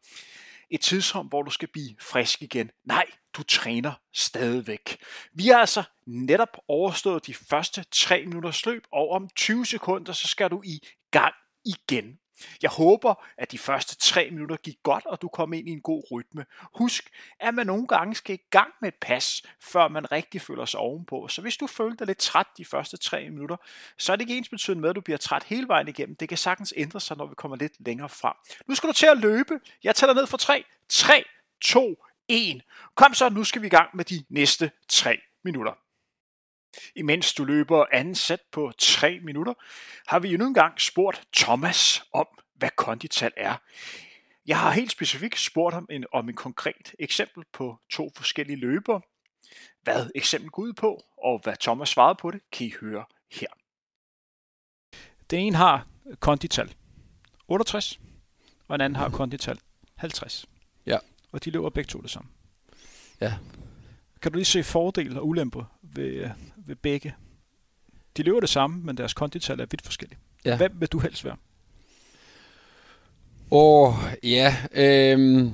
et 0.71 0.81
tidsrum, 0.81 1.27
hvor 1.27 1.43
du 1.43 1.51
skal 1.51 1.69
blive 1.69 1.97
frisk 2.01 2.43
igen. 2.43 2.71
Nej, 2.85 3.05
du 3.37 3.43
træner 3.43 3.93
stadigvæk. 4.13 4.97
Vi 5.33 5.47
har 5.47 5.59
altså 5.59 5.83
netop 6.07 6.57
overstået 6.69 7.27
de 7.27 7.35
første 7.35 7.85
3 7.91 8.27
minutters 8.27 8.67
løb, 8.67 8.87
og 8.93 9.11
om 9.11 9.29
20 9.37 9.67
sekunder, 9.67 10.13
så 10.13 10.29
skal 10.29 10.51
du 10.51 10.63
i 10.65 10.81
gang 11.11 11.35
igen. 11.65 12.19
Jeg 12.63 12.71
håber, 12.71 13.25
at 13.39 13.53
de 13.53 13.59
første 13.59 13.97
tre 13.97 14.31
minutter 14.31 14.57
gik 14.57 14.77
godt, 14.83 15.07
og 15.07 15.23
du 15.23 15.29
kom 15.29 15.53
ind 15.53 15.69
i 15.69 15.73
en 15.73 15.81
god 15.81 16.03
rytme. 16.13 16.47
Husk, 16.75 17.11
at 17.41 17.55
man 17.55 17.67
nogle 17.67 17.87
gange 17.87 18.15
skal 18.15 18.35
i 18.35 18.43
gang 18.51 18.73
med 18.81 18.89
et 18.89 18.95
pas, 19.01 19.43
før 19.61 19.89
man 19.89 20.13
rigtig 20.13 20.41
føler 20.41 20.65
sig 20.65 20.81
ovenpå. 20.81 21.29
Så 21.29 21.43
hvis 21.43 21.57
du 21.57 21.67
følte 21.67 21.97
dig 21.99 22.07
lidt 22.07 22.19
træt 22.19 22.47
de 22.57 22.65
første 22.65 22.97
tre 22.97 23.31
minutter, 23.31 23.57
så 23.99 24.13
er 24.13 24.17
det 24.17 24.23
ikke 24.23 24.37
ens 24.37 24.49
betydende 24.49 24.81
med, 24.81 24.91
at 24.91 24.97
du 24.97 25.01
bliver 25.01 25.19
træt 25.19 25.43
hele 25.43 25.69
vejen 25.69 25.89
igennem. 25.89 26.17
Det 26.17 26.29
kan 26.29 26.39
sagtens 26.39 26.75
ændre 26.77 27.01
sig, 27.01 27.17
når 27.17 27.27
vi 27.27 27.35
kommer 27.35 27.57
lidt 27.57 27.73
længere 27.87 28.09
frem. 28.09 28.35
Nu 28.67 28.75
skal 28.75 28.89
du 28.89 28.95
til 28.95 29.07
at 29.07 29.19
løbe. 29.19 29.61
Jeg 29.85 29.95
tæller 29.95 30.15
ned 30.15 30.27
for 30.27 30.37
3. 30.37 30.65
3, 30.89 31.25
2, 31.61 32.05
1. 32.29 32.63
Kom 32.95 33.15
så, 33.15 33.29
nu 33.29 33.45
skal 33.45 33.63
vi 33.63 33.67
i 33.67 33.71
gang 33.71 33.97
med 33.97 34.05
de 34.05 34.25
næste 34.29 34.71
3 34.89 35.21
minutter. 35.45 35.73
Imens 36.97 37.35
du 37.35 37.45
løber 37.45 37.85
anden 37.93 38.15
sæt 38.15 38.41
på 38.53 38.73
3 38.79 39.21
minutter, 39.21 39.55
har 40.07 40.19
vi 40.19 40.33
endnu 40.33 40.47
en 40.47 40.55
gang 40.55 40.81
spurgt 40.81 41.23
Thomas 41.37 42.03
om, 42.13 42.27
hvad 42.55 42.71
kondital 42.77 43.33
er. 43.37 43.57
Jeg 44.47 44.59
har 44.59 44.71
helt 44.71 44.93
specifikt 44.93 45.39
spurgt 45.39 45.75
ham 45.75 45.87
en, 45.91 46.05
om 46.13 46.29
en 46.29 46.37
konkret 46.37 46.95
eksempel 46.99 47.45
på 47.53 47.79
to 47.91 48.11
forskellige 48.17 48.57
løbere. 48.57 49.01
Hvad 49.83 50.11
eksempel 50.15 50.51
går 50.51 50.63
ud 50.63 50.73
på, 50.73 51.01
og 51.23 51.41
hvad 51.43 51.57
Thomas 51.61 51.89
svarede 51.89 52.19
på 52.21 52.31
det, 52.31 52.41
kan 52.53 52.67
I 52.67 52.73
høre 52.81 53.05
her. 53.33 53.47
Den 55.31 55.39
ene 55.39 55.57
har 55.57 55.87
kondital 56.21 56.75
68, 57.49 58.01
og 58.69 58.75
en 58.75 58.81
anden 58.81 58.97
har 58.97 59.09
kondital 59.09 59.61
50. 59.97 60.47
Ja. 60.87 60.99
Og 61.33 61.45
de 61.45 61.51
løber 61.51 61.71
begge 61.71 61.89
to 61.89 62.01
det 62.01 62.11
samme. 62.11 62.31
Ja. 63.21 63.39
Kan 64.23 64.33
du 64.33 64.37
lige 64.37 64.45
se 64.45 64.65
fordele 64.65 65.21
og 65.21 65.29
ulemper 65.29 65.65
ved, 65.83 66.31
ved 66.67 66.77
begge? 66.77 67.15
De 68.17 68.23
løber 68.23 68.41
det 68.41 68.49
samme, 68.49 68.81
men 68.85 68.97
deres 68.97 69.15
kondital 69.15 69.61
er 69.61 69.67
vidt 69.71 69.83
forskellige. 69.83 70.19
Ja. 70.45 70.57
Hvem 70.57 70.73
vil 70.81 70.89
du 70.89 70.99
helst 70.99 71.25
være? 71.25 71.37
Åh, 73.51 73.95
ja. 74.23 74.57
Øhm, 74.73 75.53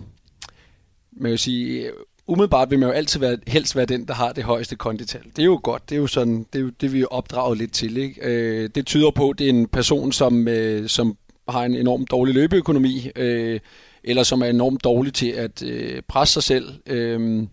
man 1.13 1.31
vil 1.31 1.39
sige, 1.39 1.91
umiddelbart 2.27 2.71
vil 2.71 2.79
man 2.79 2.89
jo 2.89 2.95
altid 2.95 3.21
være, 3.21 3.39
helst 3.47 3.77
være 3.77 3.87
den, 3.87 4.09
der 4.09 4.15
har 4.15 4.33
det 4.33 4.45
højeste 4.45 4.77
kondital. 4.77 5.23
Det 5.25 5.39
er 5.39 5.47
jo 5.47 5.61
godt. 5.63 5.91
Det 5.91 5.97
er 5.97 6.01
jo 6.01 6.07
sådan, 6.07 6.47
det, 6.53 6.59
er 6.59 6.63
jo, 6.63 6.71
det 6.81 6.93
vi 6.93 7.01
er 7.01 7.07
opdraget 7.07 7.59
lidt 7.59 7.73
til. 7.73 7.97
Ikke? 7.97 8.21
Øh, 8.23 8.71
det 8.75 8.87
tyder 8.87 9.11
på, 9.11 9.31
at 9.31 9.39
det 9.39 9.45
er 9.45 9.51
en 9.51 9.67
person, 9.67 10.13
som, 10.13 10.49
øh, 10.49 10.89
som 10.89 11.17
har 11.49 11.65
en 11.65 11.75
enormt 11.75 12.11
dårlig 12.11 12.35
løbeøkonomi, 12.35 13.11
øh, 13.17 13.61
eller 14.05 14.23
som 14.23 14.43
er 14.43 14.47
enormt 14.47 14.85
dårlig 14.85 15.15
til 15.15 15.29
at 15.29 15.63
øh, 15.63 16.03
presse 16.09 16.33
sig 16.33 16.43
selv, 16.43 16.75
øh, 16.87 17.47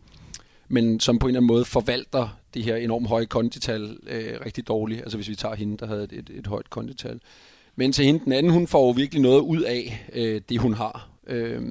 men 0.68 1.00
som 1.00 1.20
på 1.20 1.28
en 1.28 1.30
eller 1.30 1.40
anden 1.40 1.48
måde 1.48 1.66
forvalter 1.66 2.38
det 2.54 2.64
her 2.64 2.76
enormt 2.76 3.08
høje 3.08 3.26
kondital 3.26 3.98
øh, 4.08 4.40
rigtig 4.46 4.68
dårligt. 4.68 5.02
Altså 5.02 5.18
hvis 5.18 5.30
vi 5.30 5.36
tager 5.36 5.56
hende, 5.56 5.78
der 5.78 5.86
havde 5.86 6.04
et, 6.04 6.14
et, 6.14 6.30
et 6.34 6.48
højt 6.48 6.70
kondital. 6.70 7.20
Men 7.76 7.92
til 7.92 8.06
hende, 8.06 8.26
den 8.26 8.32
anden, 8.32 8.52
hun 8.52 8.68
får 8.68 8.86
jo 8.86 8.92
virkelig 8.92 9.22
noget 9.22 9.42
ud 9.42 9.62
af 9.62 10.08
øh, 10.14 10.42
det, 10.50 10.60
hun 10.60 10.74
har. 10.74 11.10
Øh, 11.28 11.62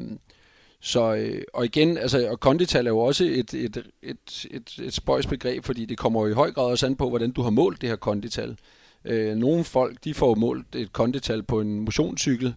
så, 0.80 1.14
øh, 1.14 1.42
og 1.54 1.64
igen, 1.64 1.98
altså, 1.98 2.28
og 2.30 2.40
kondital 2.40 2.86
er 2.86 2.90
jo 2.90 2.98
også 2.98 3.24
et, 3.24 3.54
et, 3.54 3.76
et, 4.02 4.46
et, 4.50 4.78
et 4.82 4.94
spøjs 4.94 5.26
begreb, 5.26 5.64
fordi 5.64 5.84
det 5.84 5.98
kommer 5.98 6.20
jo 6.20 6.26
i 6.26 6.32
høj 6.32 6.52
grad 6.52 6.64
også 6.64 6.86
an 6.86 6.96
på, 6.96 7.08
hvordan 7.08 7.30
du 7.30 7.42
har 7.42 7.50
målt 7.50 7.80
det 7.80 7.88
her 7.88 7.96
kondital. 7.96 8.56
Øh, 9.04 9.36
nogle 9.36 9.64
folk, 9.64 10.04
de 10.04 10.14
får 10.14 10.34
målt 10.34 10.74
et 10.74 10.92
kondital 10.92 11.42
på 11.42 11.60
en 11.60 11.80
motionscykel, 11.80 12.54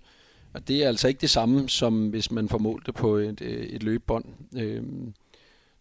og 0.53 0.67
det 0.67 0.83
er 0.83 0.87
altså 0.87 1.07
ikke 1.07 1.21
det 1.21 1.29
samme, 1.29 1.69
som 1.69 2.09
hvis 2.09 2.31
man 2.31 2.49
får 2.49 2.57
målt 2.57 2.85
det 2.85 2.95
på 2.95 3.15
et, 3.15 3.41
øh, 3.41 3.65
et 3.65 3.83
løbebånd. 3.83 4.25
Øh, 4.57 4.83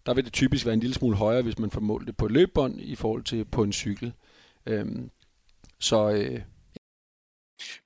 der 0.07 0.15
vil 0.15 0.25
det 0.25 0.33
typisk 0.33 0.67
være 0.67 0.75
en 0.75 0.81
lille 0.81 0.95
smule 0.95 1.17
højere, 1.17 1.43
hvis 1.43 1.59
man 1.59 1.71
får 1.71 1.81
målt 1.81 2.07
det 2.07 2.17
på 2.17 2.27
et 2.27 2.33
løbebånd 2.33 2.81
i 2.81 2.95
forhold 2.95 3.25
til 3.25 3.45
på 3.45 3.63
en 3.63 3.73
cykel. 3.73 4.13
Øh, 4.67 4.87
så 5.79 6.11
øh, 6.11 6.41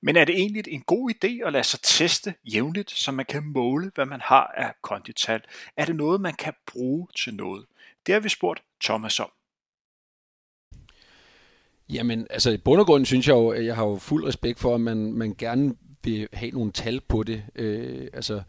men 0.01 0.15
er 0.15 0.25
det 0.25 0.35
egentlig 0.35 0.63
en 0.67 0.81
god 0.81 1.11
idé 1.11 1.47
at 1.47 1.53
lade 1.53 1.63
sig 1.63 1.79
teste 1.83 2.33
jævnligt, 2.53 2.91
så 2.91 3.11
man 3.11 3.25
kan 3.25 3.43
måle, 3.43 3.91
hvad 3.95 4.05
man 4.05 4.21
har 4.23 4.53
af 4.57 4.73
kondital? 4.81 5.41
Er 5.77 5.85
det 5.85 5.95
noget, 5.95 6.21
man 6.21 6.33
kan 6.33 6.53
bruge 6.67 7.07
til 7.15 7.33
noget? 7.33 7.65
Det 8.05 8.13
har 8.13 8.19
vi 8.19 8.29
spurgt 8.29 8.63
Thomas 8.83 9.19
om. 9.19 9.31
Jamen, 11.89 12.27
altså 12.29 12.51
i 12.51 12.57
bund 12.57 12.79
og 12.79 12.85
grund 12.85 13.05
synes 13.05 13.27
jeg 13.27 13.33
jo, 13.33 13.49
at 13.49 13.65
jeg 13.65 13.75
har 13.75 13.85
jo 13.85 13.95
fuld 13.95 14.25
respekt 14.25 14.59
for, 14.59 14.75
at 14.75 14.81
man, 14.81 15.13
man 15.13 15.35
gerne 15.37 15.75
vil 16.03 16.27
have 16.33 16.51
nogle 16.51 16.71
tal 16.71 17.01
på 17.01 17.23
det. 17.23 17.45
Øh, 17.55 18.07
altså, 18.13 18.41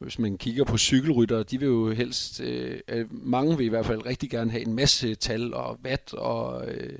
hvis 0.00 0.18
man 0.18 0.38
kigger 0.38 0.64
på 0.64 0.78
cykelryttere, 0.78 1.42
de 1.42 1.58
vil 1.58 1.66
jo 1.66 1.90
helst, 1.90 2.40
øh, 2.40 2.80
mange 3.10 3.56
vil 3.56 3.66
i 3.66 3.68
hvert 3.68 3.86
fald 3.86 4.06
rigtig 4.06 4.30
gerne 4.30 4.50
have 4.50 4.66
en 4.66 4.74
masse 4.74 5.14
tal 5.14 5.54
og 5.54 5.78
watt 5.84 6.14
og 6.14 6.68
øh, 6.68 6.98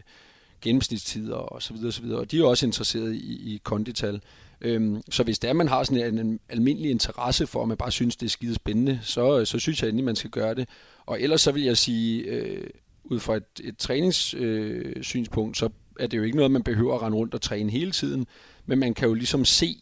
gennemsnitstider 0.61 1.35
og 1.35 1.63
så 1.63 1.73
videre, 1.73 1.89
og 1.89 1.93
så 1.93 2.03
videre. 2.03 2.19
Og 2.19 2.31
de 2.31 2.37
er 2.37 2.41
jo 2.41 2.49
også 2.49 2.67
interesseret 2.67 3.15
i, 3.15 3.55
i 3.55 3.61
kondital. 3.65 4.21
Øhm, 4.61 5.03
så 5.11 5.23
hvis 5.23 5.39
det 5.39 5.51
er, 5.51 5.55
man 5.55 5.69
har 5.69 5.85
sådan 5.85 6.15
en, 6.15 6.27
en 6.27 6.41
almindelig 6.49 6.91
interesse 6.91 7.47
for, 7.47 7.63
at 7.63 7.69
man 7.69 7.77
bare 7.77 7.93
synes, 7.93 8.17
det 8.17 8.27
er 8.27 8.31
skide 8.31 8.55
spændende, 8.55 8.99
så, 9.03 9.45
så 9.45 9.59
synes 9.59 9.83
jeg 9.83 9.89
endelig, 9.89 10.05
man 10.05 10.17
skal 10.17 10.31
gøre 10.31 10.55
det. 10.55 10.69
Og 11.07 11.21
ellers 11.21 11.41
så 11.41 11.53
vil 11.53 11.63
jeg 11.63 11.77
sige, 11.77 12.23
øh, 12.23 12.67
ud 13.05 13.21
fra 13.21 13.37
et, 13.37 13.61
et 13.65 13.79
træningssynspunkt, 13.79 15.51
øh, 15.51 15.55
så 15.55 15.69
er 16.01 16.07
det 16.07 16.19
jo 16.19 16.23
ikke 16.23 16.37
noget, 16.37 16.51
man 16.51 16.63
behøver 16.63 16.95
at 16.95 17.03
rende 17.03 17.17
rundt 17.19 17.35
og 17.35 17.43
træne 17.43 17.71
hele 17.71 17.91
tiden, 17.91 18.27
men 18.67 18.79
man 18.79 18.95
kan 18.95 19.09
jo 19.09 19.15
ligesom 19.15 19.45
se, 19.45 19.77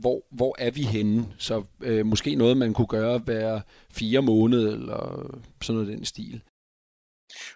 hvor, 0.00 0.26
hvor 0.30 0.56
er 0.58 0.70
vi 0.70 0.82
henne? 0.82 1.34
Så 1.38 1.64
øh, 1.80 2.06
måske 2.06 2.34
noget, 2.34 2.56
man 2.56 2.74
kunne 2.74 2.86
gøre 2.86 3.18
hver 3.18 3.60
fire 3.90 4.22
måneder, 4.22 4.72
eller 4.72 5.40
sådan 5.60 5.80
noget 5.80 5.98
den 5.98 6.04
stil. 6.04 6.42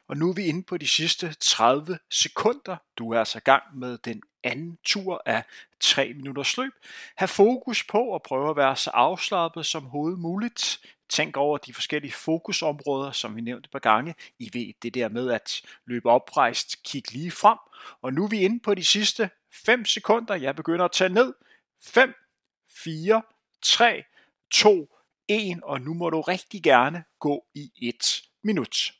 Og 0.09 0.17
nu 0.17 0.29
er 0.29 0.35
vi 0.35 0.45
inde 0.45 0.63
på 0.63 0.77
de 0.77 0.89
sidste 0.89 1.35
30 1.41 1.99
sekunder. 2.11 2.77
Du 2.99 3.13
er 3.13 3.19
altså 3.19 3.39
i 3.39 3.41
gang 3.45 3.63
med 3.75 3.99
den 3.99 4.23
anden 4.45 4.79
tur 4.85 5.23
af 5.27 5.45
3 5.81 6.13
minutters 6.15 6.57
løb. 6.57 6.73
Ha' 7.17 7.27
fokus 7.27 7.85
på 7.85 8.15
at 8.15 8.23
prøve 8.23 8.51
at 8.51 8.57
være 8.57 8.77
så 8.77 8.91
afslappet 8.91 9.67
som 9.67 9.85
hovedet 9.85 10.19
muligt. 10.19 10.81
Tænk 11.09 11.37
over 11.37 11.59
de 11.59 11.75
forskellige 11.75 12.13
fokusområder, 12.13 13.13
som 13.13 13.37
vi 13.37 13.41
nævnte 13.41 13.67
et 13.67 13.71
par 13.71 13.79
gange. 13.79 14.15
I 14.39 14.51
ved 14.53 14.73
det 14.83 14.95
der 14.95 15.09
med 15.09 15.31
at 15.31 15.63
løbe 15.87 16.11
oprejst, 16.11 16.83
kig 16.83 17.13
lige 17.13 17.31
frem. 17.31 17.59
Og 18.03 18.13
nu 18.13 18.25
er 18.25 18.29
vi 18.29 18.41
inde 18.41 18.61
på 18.61 18.75
de 18.75 18.85
sidste 18.85 19.31
5 19.53 19.85
sekunder. 19.85 20.35
Jeg 20.35 20.57
begynder 20.57 20.85
at 20.85 20.93
tage 20.93 21.15
ned. 21.15 21.35
5, 21.85 22.15
4, 22.85 23.23
3, 23.63 24.05
2, 24.51 24.89
1. 25.29 25.61
Og 25.63 25.81
nu 25.81 25.95
må 25.95 26.11
du 26.11 26.21
rigtig 26.21 26.63
gerne 26.63 27.05
gå 27.19 27.47
i 27.55 27.73
et 27.83 28.23
minut. 28.43 28.93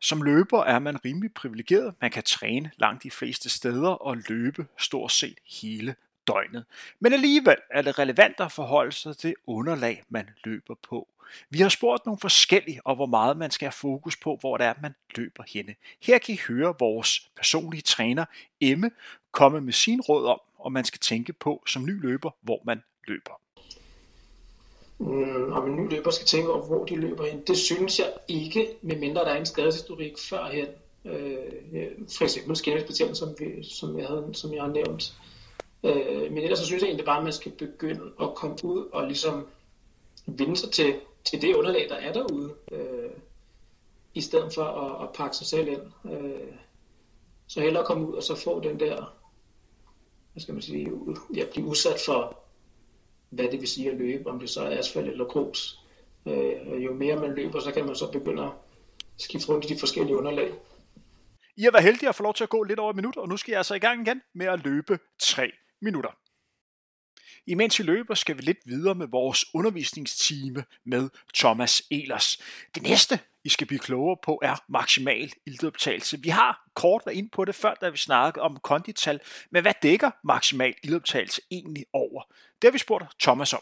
Som 0.00 0.22
løber 0.22 0.64
er 0.64 0.78
man 0.78 1.04
rimelig 1.04 1.34
privilegeret. 1.34 1.94
Man 2.00 2.10
kan 2.10 2.22
træne 2.22 2.70
langt 2.76 3.02
de 3.02 3.10
fleste 3.10 3.48
steder 3.48 3.90
og 3.90 4.16
løbe 4.28 4.66
stort 4.78 5.12
set 5.12 5.38
hele 5.60 5.94
døgnet. 6.26 6.64
Men 7.00 7.12
alligevel 7.12 7.56
er 7.70 7.82
det 7.82 7.98
relevant 7.98 8.40
at 8.40 8.52
forholde 8.52 8.92
sig 8.92 9.16
til 9.16 9.34
underlag, 9.46 10.02
man 10.08 10.30
løber 10.44 10.74
på. 10.88 11.08
Vi 11.50 11.58
har 11.58 11.68
spurgt 11.68 12.06
nogle 12.06 12.18
forskellige, 12.20 12.86
og 12.86 12.96
hvor 12.96 13.06
meget 13.06 13.36
man 13.36 13.50
skal 13.50 13.66
have 13.66 13.72
fokus 13.72 14.16
på, 14.16 14.36
hvor 14.40 14.56
det 14.56 14.66
er, 14.66 14.74
man 14.82 14.94
løber 15.16 15.44
henne. 15.48 15.74
Her 16.02 16.18
kan 16.18 16.34
I 16.34 16.38
høre 16.48 16.74
vores 16.78 17.30
personlige 17.36 17.82
træner, 17.82 18.24
Emme, 18.60 18.90
komme 19.32 19.60
med 19.60 19.72
sin 19.72 20.00
råd 20.00 20.26
om, 20.26 20.40
og 20.64 20.72
man 20.72 20.84
skal 20.84 21.00
tænke 21.00 21.32
på 21.32 21.62
som 21.66 21.84
ny 21.84 22.02
løber, 22.02 22.30
hvor 22.42 22.60
man 22.66 22.82
løber 23.08 23.40
øh, 25.00 25.06
mm, 25.06 25.52
om 25.52 25.70
en 25.70 25.76
ny 25.76 25.90
løber 25.90 26.10
skal 26.10 26.26
tænke 26.26 26.52
over, 26.52 26.66
hvor 26.66 26.84
de 26.84 26.96
løber 26.96 27.26
hen. 27.26 27.42
Det 27.46 27.56
synes 27.56 27.98
jeg 27.98 28.12
ikke, 28.28 28.68
medmindre 28.82 29.24
der 29.24 29.30
er 29.30 29.38
en 29.38 29.46
skadeshistorik 29.46 30.12
førhen. 30.28 30.68
Øh, 31.04 31.36
øh, 31.72 31.90
for 32.16 32.24
eksempel 32.24 32.56
skinnesbetjent, 32.56 33.16
som, 33.16 33.28
vi, 33.38 33.62
som, 33.62 33.98
jeg 33.98 34.06
havde, 34.06 34.30
som 34.32 34.54
jeg 34.54 34.62
har 34.62 34.70
nævnt. 34.70 35.14
Øh, 35.84 36.32
men 36.32 36.38
ellers 36.38 36.58
så 36.58 36.66
synes 36.66 36.82
jeg 36.82 36.86
egentlig 36.86 37.06
bare, 37.06 37.18
at 37.18 37.24
man 37.24 37.32
skal 37.32 37.52
begynde 37.52 38.12
at 38.20 38.34
komme 38.34 38.56
ud 38.62 38.88
og 38.92 39.06
ligesom 39.06 39.46
vinde 40.26 40.56
sig 40.56 40.70
til, 40.70 40.94
til 41.24 41.42
det 41.42 41.54
underlag, 41.54 41.88
der 41.88 41.96
er 41.96 42.12
derude. 42.12 42.54
Øh, 42.72 43.10
I 44.14 44.20
stedet 44.20 44.54
for 44.54 44.64
at, 44.64 45.08
at 45.08 45.12
pakke 45.14 45.36
sig 45.36 45.46
selv 45.46 45.68
ind. 45.68 46.12
Øh, 46.12 46.54
så 47.46 47.60
hellere 47.60 47.84
komme 47.84 48.08
ud 48.08 48.14
og 48.14 48.22
så 48.22 48.34
få 48.34 48.60
den 48.60 48.80
der, 48.80 49.14
hvad 50.34 50.40
skal 50.40 50.54
man 50.54 50.62
sige, 50.62 50.90
ja, 51.34 51.44
blive 51.52 51.66
udsat 51.66 52.00
for 52.06 52.44
hvad 53.30 53.48
det 53.52 53.60
vil 53.60 53.68
sige 53.68 53.90
at 53.90 53.96
løbe, 53.96 54.30
om 54.30 54.40
det 54.40 54.50
så 54.50 54.62
er 54.62 54.78
asfalt 54.78 55.08
eller 55.08 55.24
grus. 55.24 55.80
Øh, 56.26 56.84
jo 56.84 56.94
mere 56.94 57.16
man 57.16 57.34
løber, 57.34 57.60
så 57.60 57.72
kan 57.72 57.86
man 57.86 57.94
så 57.94 58.12
begynde 58.12 58.42
at 58.42 58.50
skifte 59.16 59.48
rundt 59.48 59.64
i 59.70 59.74
de 59.74 59.78
forskellige 59.78 60.16
underlag. 60.16 60.52
I 61.56 61.62
har 61.62 61.70
været 61.70 61.84
heldige 61.84 62.08
at 62.08 62.14
få 62.14 62.22
lov 62.22 62.34
til 62.34 62.44
at 62.44 62.50
gå 62.50 62.62
lidt 62.62 62.78
over 62.78 62.90
et 62.90 62.96
minut, 62.96 63.16
og 63.16 63.28
nu 63.28 63.36
skal 63.36 63.52
jeg 63.52 63.58
altså 63.58 63.74
i 63.74 63.78
gang 63.78 64.06
igen 64.06 64.22
med 64.34 64.46
at 64.46 64.64
løbe 64.64 64.98
3 65.18 65.52
minutter. 65.82 66.10
Imens 67.46 67.78
vi 67.78 67.84
løber, 67.84 68.14
skal 68.14 68.36
vi 68.36 68.42
lidt 68.42 68.58
videre 68.64 68.94
med 68.94 69.06
vores 69.06 69.44
undervisningstime 69.54 70.64
med 70.84 71.08
Thomas 71.34 71.82
Elers. 71.90 72.38
Det 72.74 72.82
næste, 72.82 73.18
I 73.44 73.48
skal 73.48 73.66
blive 73.66 73.78
klogere 73.78 74.16
på, 74.24 74.40
er 74.42 74.56
maksimal 74.68 75.32
ildoptagelse. 75.46 76.20
Vi 76.22 76.28
har 76.28 76.70
kort 76.74 77.02
været 77.06 77.16
ind 77.16 77.30
på 77.30 77.44
det 77.44 77.54
før, 77.54 77.74
da 77.74 77.88
vi 77.88 77.96
snakkede 77.96 78.42
om 78.42 78.56
kondital, 78.62 79.20
men 79.50 79.62
hvad 79.62 79.72
dækker 79.82 80.10
maksimal 80.24 80.74
ildoptagelse 80.84 81.40
egentlig 81.50 81.84
over? 81.92 82.22
Det 82.62 82.68
har 82.68 82.72
vi 82.72 82.78
spurgt 82.78 83.04
Thomas 83.20 83.52
om. 83.52 83.60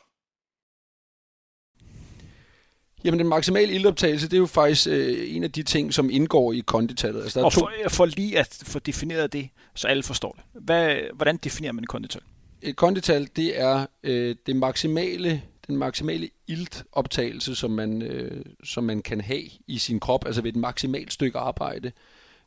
Jamen 3.05 3.19
den 3.19 3.29
maksimale 3.29 3.73
ildoptagelse, 3.73 4.27
det 4.27 4.37
er 4.37 4.39
jo 4.39 4.47
faktisk 4.47 4.87
øh, 4.87 5.37
en 5.37 5.45
af 5.45 5.53
de 5.53 5.62
ting, 5.62 5.95
som 5.95 6.11
indgår 6.11 6.53
i 6.53 6.61
konditallet. 6.67 7.23
Altså, 7.23 7.41
der 7.41 7.47
og 7.47 7.53
for, 7.53 7.61
to... 7.61 7.89
for 7.89 8.07
lige 8.07 8.39
at 8.39 8.62
få 8.67 8.79
defineret 8.79 9.33
det, 9.33 9.49
så 9.75 9.89
alle 9.89 10.03
forstår 10.03 10.33
det. 10.33 10.62
Hvad, 10.62 11.01
hvordan 11.15 11.37
definerer 11.37 11.73
man 11.73 11.85
kondital? 11.85 12.23
Et 12.62 12.76
kondital, 12.76 13.28
det 13.37 13.61
er 13.61 13.87
øh, 14.02 14.37
det 14.47 14.57
maksimale, 14.57 15.42
den 15.66 15.76
maksimale 15.76 16.31
iltoptagelse, 16.47 17.54
som 17.54 17.71
man, 17.71 18.02
øh, 18.02 18.45
som 18.64 18.85
man 18.85 19.02
kan 19.02 19.21
have 19.21 19.42
i 19.66 19.78
sin 19.78 20.00
krop, 20.00 20.26
altså 20.26 20.42
ved 20.42 20.50
et 20.50 20.57
maksimalt 20.57 21.12
stykke 21.12 21.38
arbejde 21.38 21.92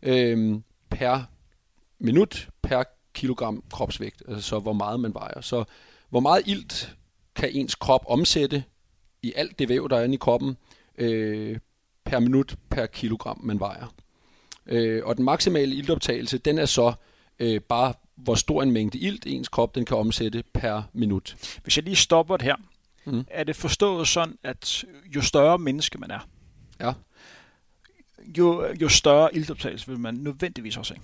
øh, 0.01 0.59
per 0.89 1.23
minut 1.99 2.49
per 2.61 2.83
kilogram 3.13 3.63
kropsvægt, 3.71 4.23
altså 4.27 4.49
så 4.49 4.59
hvor 4.59 4.73
meget 4.73 4.99
man 4.99 5.13
vejer. 5.13 5.41
Så 5.41 5.63
hvor 6.09 6.19
meget 6.19 6.47
ilt 6.47 6.95
kan 7.35 7.49
ens 7.51 7.75
krop 7.75 8.05
omsætte 8.07 8.63
i 9.23 9.33
alt 9.35 9.59
det 9.59 9.69
væv, 9.69 9.89
der 9.89 9.97
er 9.97 10.03
inde 10.03 10.15
i 10.15 10.17
kroppen, 10.17 10.57
øh, 10.97 11.59
per 12.05 12.19
minut 12.19 12.55
per 12.69 12.85
kilogram 12.85 13.39
man 13.43 13.59
vejer. 13.59 13.93
Øh, 14.65 15.05
og 15.05 15.17
den 15.17 15.25
maksimale 15.25 15.75
iltoptagelse, 15.75 16.37
den 16.37 16.57
er 16.57 16.65
så 16.65 16.93
øh, 17.39 17.61
bare 17.61 17.93
hvor 18.15 18.35
stor 18.35 18.63
en 18.63 18.71
mængde 18.71 18.97
ilt 18.97 19.25
ens 19.25 19.49
krop 19.49 19.75
den 19.75 19.85
kan 19.85 19.97
omsætte 19.97 20.43
per 20.53 20.81
minut. 20.93 21.57
Hvis 21.63 21.77
jeg 21.77 21.83
lige 21.83 21.95
stopper 21.95 22.37
det 22.37 22.43
her, 22.43 22.55
mm. 23.05 23.25
er 23.27 23.43
det 23.43 23.55
forstået 23.55 24.07
sådan, 24.07 24.37
at 24.43 24.85
jo 25.15 25.21
større 25.21 25.57
menneske 25.57 25.97
man 25.97 26.11
er, 26.11 26.27
ja. 26.79 26.93
jo, 28.37 28.73
jo 28.81 28.89
større 28.89 29.35
iltoptagelse 29.35 29.87
vil 29.87 29.99
man 29.99 30.13
nødvendigvis 30.13 30.77
også 30.77 30.93
have? 30.93 31.01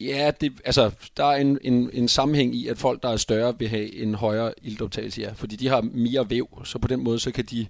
Ja, 0.00 0.30
det, 0.40 0.60
altså, 0.64 0.90
der 1.16 1.24
er 1.24 1.36
en, 1.36 1.58
en, 1.62 1.90
en 1.92 2.08
sammenhæng 2.08 2.54
i, 2.54 2.68
at 2.68 2.78
folk, 2.78 3.02
der 3.02 3.08
er 3.08 3.16
større, 3.16 3.58
vil 3.58 3.68
have 3.68 3.94
en 3.94 4.14
højere 4.14 4.54
iltoptagelse, 4.62 5.20
ja, 5.20 5.32
fordi 5.32 5.56
de 5.56 5.68
har 5.68 5.80
mere 5.80 6.30
væv, 6.30 6.64
så 6.64 6.78
på 6.78 6.88
den 6.88 7.04
måde, 7.04 7.18
så 7.18 7.32
kan 7.32 7.44
de 7.44 7.66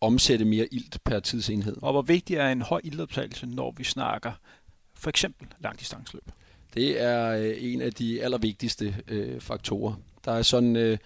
omsætte 0.00 0.44
mere 0.44 0.68
ilt 0.72 0.98
per 1.04 1.20
tidsenhed. 1.20 1.76
Og 1.82 1.92
hvor 1.92 2.02
vigtig 2.02 2.36
er 2.36 2.48
en 2.48 2.62
høj 2.62 2.80
iltoptagelse, 2.84 3.46
når 3.46 3.74
vi 3.76 3.84
snakker 3.84 4.32
for 4.94 5.08
eksempel 5.10 5.48
langdistansløb? 5.60 6.22
Det 6.74 7.00
er 7.00 7.28
øh, 7.28 7.54
en 7.58 7.82
af 7.82 7.92
de 7.92 8.22
allervigtigste 8.22 8.96
øh, 9.08 9.40
faktorer. 9.40 9.94
Der 10.24 10.32
er 10.32 10.42
sådan, 10.42 10.76
øh, 10.76 10.98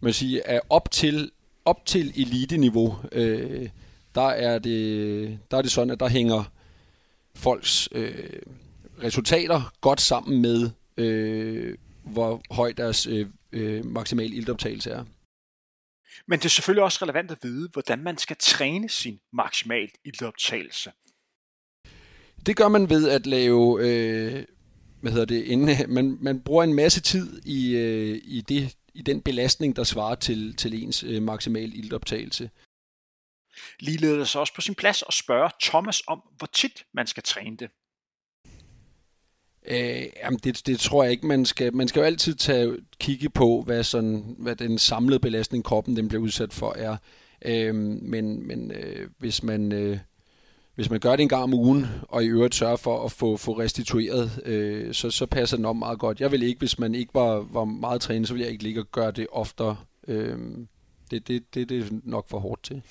man 0.00 0.12
sige, 0.12 0.46
at 0.46 0.60
op 0.70 0.90
til, 0.90 1.30
op 1.64 1.86
til 1.86 2.12
elite-niveau, 2.20 2.96
øh, 3.12 3.68
der, 4.14 4.28
er 4.28 4.58
det, 4.58 5.38
der 5.50 5.56
er 5.56 5.62
det 5.62 5.70
sådan, 5.70 5.90
at 5.90 6.00
der 6.00 6.08
hænger 6.08 6.52
folks 7.34 7.88
øh, 7.92 8.28
resultater 9.02 9.72
godt 9.80 10.00
sammen 10.00 10.42
med, 10.42 10.70
øh, 10.96 11.78
hvor 12.04 12.42
høj 12.50 12.72
deres 12.72 13.06
øh, 13.06 13.26
øh, 13.52 13.84
maksimale 13.84 14.34
iltoptagelse 14.34 14.90
er. 14.90 15.04
Men 16.26 16.38
det 16.38 16.44
er 16.44 16.48
selvfølgelig 16.48 16.84
også 16.84 16.98
relevant 17.02 17.30
at 17.30 17.38
vide, 17.42 17.68
hvordan 17.72 18.02
man 18.02 18.18
skal 18.18 18.36
træne 18.40 18.88
sin 18.88 19.18
maksimal 19.32 19.90
iltoptagelse. 20.04 20.92
Det 22.46 22.56
gør 22.56 22.68
man 22.68 22.90
ved 22.90 23.08
at 23.08 23.26
lave, 23.26 23.78
øh, 23.80 24.44
hvad 25.02 25.12
hedder 25.12 25.26
det, 25.26 25.44
inden, 25.44 25.76
man, 25.94 26.18
man 26.20 26.40
bruger 26.40 26.64
en 26.64 26.74
masse 26.74 27.00
tid 27.00 27.42
i, 27.44 27.76
øh, 27.76 28.20
i, 28.24 28.40
det, 28.40 28.76
i 28.94 29.02
den 29.02 29.20
belastning, 29.20 29.76
der 29.76 29.84
svarer 29.84 30.14
til, 30.14 30.56
til 30.56 30.82
ens 30.82 31.02
øh, 31.02 31.22
maksimal 31.22 31.74
iltoptagelse. 31.74 32.50
Ligeledes 33.80 34.36
også 34.36 34.54
på 34.54 34.60
sin 34.60 34.74
plads 34.74 35.02
at 35.08 35.14
spørge 35.14 35.50
Thomas 35.62 36.02
om, 36.06 36.22
hvor 36.36 36.48
tit 36.52 36.84
man 36.94 37.06
skal 37.06 37.22
træne 37.22 37.56
det. 37.56 37.70
Øh, 39.66 40.06
jamen 40.22 40.40
det, 40.44 40.66
det 40.66 40.80
tror 40.80 41.02
jeg 41.02 41.12
ikke, 41.12 41.26
man 41.26 41.44
skal. 41.44 41.74
Man 41.74 41.88
skal 41.88 42.00
jo 42.00 42.06
altid 42.06 42.34
tage, 42.34 42.76
kigge 43.00 43.30
på, 43.30 43.62
hvad, 43.62 43.84
sådan, 43.84 44.36
hvad 44.38 44.56
den 44.56 44.78
samlede 44.78 45.20
belastning, 45.20 45.64
kroppen 45.64 45.96
den 45.96 46.08
bliver 46.08 46.22
udsat 46.22 46.52
for, 46.52 46.72
er. 46.72 46.96
Øh, 47.44 47.74
men 47.74 48.46
men 48.46 48.70
øh, 48.70 49.10
hvis 49.18 49.42
man... 49.42 49.72
Øh, 49.72 49.98
hvis 50.74 50.90
man 50.90 51.00
gør 51.00 51.10
det 51.10 51.20
en 51.20 51.28
gang 51.28 51.42
om 51.42 51.54
ugen, 51.54 51.86
og 52.02 52.24
i 52.24 52.26
øvrigt 52.26 52.54
sørger 52.54 52.76
for 52.76 53.04
at 53.04 53.12
få, 53.12 53.36
få 53.36 53.58
restitueret, 53.58 54.42
øh, 54.44 54.94
så, 54.94 55.10
så 55.10 55.26
passer 55.26 55.56
den 55.56 55.66
om 55.66 55.76
meget 55.76 55.98
godt. 55.98 56.20
Jeg 56.20 56.32
vil 56.32 56.42
ikke, 56.42 56.58
hvis 56.58 56.78
man 56.78 56.94
ikke 56.94 57.14
var, 57.14 57.46
var 57.50 57.64
meget 57.64 58.00
trænet, 58.00 58.28
så 58.28 58.34
vil 58.34 58.42
jeg 58.42 58.50
ikke 58.50 58.62
ligge 58.62 58.80
og 58.80 58.90
gøre 58.90 59.10
det 59.10 59.26
oftere. 59.32 59.76
Øh, 60.08 60.38
det, 61.10 61.28
det, 61.28 61.54
det, 61.54 61.68
det 61.68 61.82
er 61.82 62.00
nok 62.04 62.28
for 62.28 62.38
hårdt 62.38 62.62
til. 62.62 62.82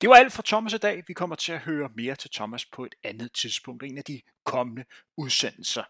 Det 0.00 0.08
var 0.08 0.14
alt 0.14 0.32
fra 0.32 0.42
Thomas 0.46 0.72
i 0.72 0.78
dag. 0.78 1.02
Vi 1.06 1.12
kommer 1.12 1.36
til 1.36 1.52
at 1.52 1.58
høre 1.58 1.88
mere 1.96 2.14
til 2.14 2.30
Thomas 2.30 2.66
på 2.66 2.84
et 2.84 2.94
andet 3.04 3.32
tidspunkt, 3.32 3.82
en 3.82 3.98
af 3.98 4.04
de 4.04 4.20
kommende 4.44 4.84
udsendelser. 5.16 5.82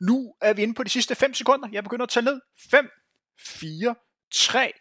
Nu 0.00 0.34
er 0.40 0.52
vi 0.52 0.62
inde 0.62 0.74
på 0.74 0.82
de 0.82 0.88
sidste 0.88 1.14
5 1.14 1.34
sekunder. 1.34 1.68
Jeg 1.72 1.82
begynder 1.82 2.02
at 2.02 2.08
tage 2.08 2.24
ned. 2.24 2.40
5, 2.70 2.88
4, 3.38 3.94
3, 4.32 4.72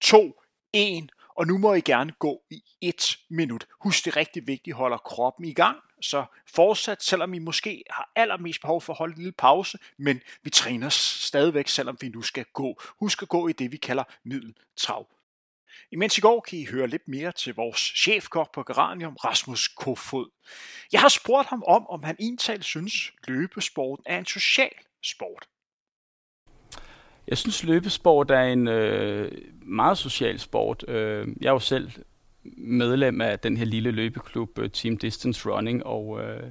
2, 0.00 0.32
1. 0.72 1.10
Og 1.34 1.46
nu 1.46 1.58
må 1.58 1.74
I 1.74 1.80
gerne 1.80 2.12
gå 2.18 2.42
i 2.50 2.62
et 2.80 3.18
minut. 3.30 3.66
Husk 3.80 4.04
det 4.04 4.10
er 4.10 4.16
rigtig 4.16 4.46
vigtigt, 4.46 4.76
holder 4.76 4.96
kroppen 4.96 5.44
i 5.44 5.52
gang. 5.52 5.78
Så 6.02 6.24
fortsat, 6.46 7.02
selvom 7.02 7.34
I 7.34 7.38
måske 7.38 7.84
har 7.90 8.10
allermest 8.16 8.60
behov 8.60 8.80
for 8.80 8.92
at 8.92 8.98
holde 8.98 9.12
en 9.12 9.18
lille 9.18 9.32
pause, 9.32 9.78
men 9.98 10.20
vi 10.42 10.50
træner 10.50 10.88
stadigvæk, 10.88 11.68
selvom 11.68 11.96
vi 12.00 12.08
nu 12.08 12.22
skal 12.22 12.44
gå. 12.52 12.80
Husk 13.00 13.22
at 13.22 13.28
gå 13.28 13.48
i 13.48 13.52
det, 13.52 13.72
vi 13.72 13.76
kalder 13.76 14.04
middeltrav 14.24 15.06
Imens 15.92 16.18
i 16.18 16.20
går 16.20 16.40
kan 16.40 16.58
I 16.58 16.64
høre 16.64 16.86
lidt 16.86 17.08
mere 17.08 17.32
til 17.32 17.54
vores 17.54 17.80
chefkok 17.80 18.54
på 18.54 18.62
Geranium, 18.62 19.16
Rasmus 19.16 19.68
Kofod. 19.68 20.30
Jeg 20.92 21.00
har 21.00 21.08
spurgt 21.08 21.48
ham 21.48 21.62
om, 21.66 21.86
om 21.86 22.02
han 22.02 22.16
egentlig 22.20 22.64
synes, 22.64 23.12
løbesporten 23.28 24.04
er 24.06 24.18
en 24.18 24.26
social 24.26 24.72
sport. 25.02 25.48
Jeg 27.28 27.38
synes, 27.38 27.64
løbesport 27.64 28.30
er 28.30 28.42
en 28.42 28.68
øh, 28.68 29.32
meget 29.62 29.98
social 29.98 30.38
sport. 30.38 30.84
Øh, 30.88 31.28
jeg 31.40 31.48
er 31.48 31.52
jo 31.52 31.58
selv 31.58 31.90
medlem 32.56 33.20
af 33.20 33.38
den 33.38 33.56
her 33.56 33.64
lille 33.64 33.90
løbeklub 33.90 34.58
øh, 34.58 34.70
Team 34.70 34.96
Distance 34.96 35.50
Running, 35.50 35.86
og 35.86 36.20
øh, 36.22 36.42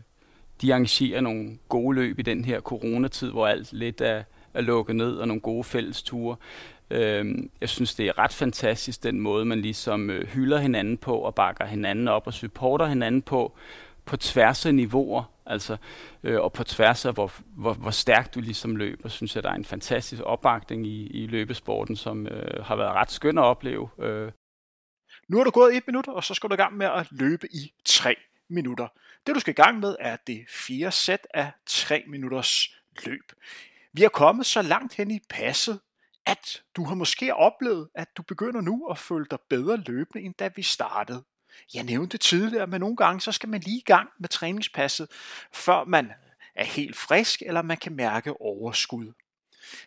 de 0.61 0.73
arrangerer 0.73 1.21
nogle 1.21 1.57
gode 1.69 1.95
løb 1.95 2.19
i 2.19 2.21
den 2.21 2.45
her 2.45 2.59
coronatid, 2.59 3.31
hvor 3.31 3.47
alt 3.47 3.73
lidt 3.73 4.01
er, 4.01 4.23
er 4.53 4.61
lukket 4.61 4.95
ned, 4.95 5.15
og 5.15 5.27
nogle 5.27 5.41
gode 5.41 5.63
fællesture. 5.63 6.35
Øh, 6.91 7.35
jeg 7.61 7.69
synes, 7.69 7.95
det 7.95 8.07
er 8.07 8.19
ret 8.19 8.33
fantastisk, 8.33 9.03
den 9.03 9.19
måde, 9.19 9.45
man 9.45 9.61
ligesom 9.61 10.09
øh, 10.09 10.27
hylder 10.27 10.57
hinanden 10.57 10.97
på, 10.97 11.15
og 11.15 11.35
bakker 11.35 11.65
hinanden 11.65 12.07
op 12.07 12.27
og 12.27 12.33
supporter 12.33 12.85
hinanden 12.85 13.21
på, 13.21 13.53
på 14.05 14.17
tværs 14.17 14.65
af 14.65 14.75
niveauer, 14.75 15.23
altså, 15.45 15.77
øh, 16.23 16.41
og 16.41 16.53
på 16.53 16.63
tværs 16.63 17.05
af, 17.05 17.13
hvor, 17.13 17.31
hvor, 17.47 17.73
hvor 17.73 17.91
stærkt 17.91 18.35
du 18.35 18.39
ligesom 18.39 18.75
løber, 18.75 19.09
synes 19.09 19.35
jeg, 19.35 19.43
der 19.43 19.49
er 19.49 19.55
en 19.55 19.65
fantastisk 19.65 20.21
opbakning 20.25 20.87
i, 20.87 21.07
i 21.07 21.27
løbesporten, 21.27 21.95
som 21.95 22.27
øh, 22.27 22.65
har 22.65 22.75
været 22.75 22.91
ret 22.93 23.11
skøn 23.11 23.37
at 23.37 23.43
opleve. 23.43 23.89
Øh. 23.99 24.31
Nu 25.27 25.39
er 25.39 25.43
du 25.43 25.51
gået 25.51 25.77
et 25.77 25.83
minut, 25.87 26.07
og 26.07 26.23
så 26.23 26.33
skal 26.33 26.49
du 26.49 26.53
i 26.53 26.57
gang 26.57 26.77
med 26.77 26.85
at 26.85 27.07
løbe 27.11 27.47
i 27.47 27.73
tre 27.85 28.15
minutter. 28.49 28.87
Det 29.27 29.35
du 29.35 29.39
skal 29.39 29.51
i 29.51 29.61
gang 29.61 29.79
med 29.79 29.95
er 29.99 30.17
det 30.27 30.45
fjerde 30.49 30.91
sæt 30.91 31.27
af 31.33 31.51
tre 31.65 32.03
minutters 32.07 32.69
løb. 33.05 33.31
Vi 33.93 34.03
er 34.03 34.09
kommet 34.09 34.45
så 34.45 34.61
langt 34.61 34.93
hen 34.93 35.11
i 35.11 35.19
passet, 35.29 35.79
at 36.25 36.63
du 36.75 36.83
har 36.83 36.95
måske 36.95 37.35
oplevet, 37.35 37.89
at 37.95 38.17
du 38.17 38.23
begynder 38.23 38.61
nu 38.61 38.87
at 38.87 38.97
føle 38.97 39.25
dig 39.31 39.39
bedre 39.49 39.77
løbende, 39.77 40.25
end 40.25 40.33
da 40.33 40.49
vi 40.55 40.61
startede. 40.61 41.23
Jeg 41.73 41.83
nævnte 41.83 42.17
tidligere, 42.17 42.67
men 42.67 42.79
nogle 42.79 42.95
gange 42.95 43.21
så 43.21 43.31
skal 43.31 43.49
man 43.49 43.61
lige 43.61 43.77
i 43.77 43.83
gang 43.85 44.09
med 44.19 44.29
træningspasset, 44.29 45.07
før 45.51 45.83
man 45.83 46.11
er 46.55 46.65
helt 46.65 46.95
frisk, 46.95 47.41
eller 47.41 47.61
man 47.61 47.77
kan 47.77 47.95
mærke 47.95 48.41
overskud. 48.41 49.13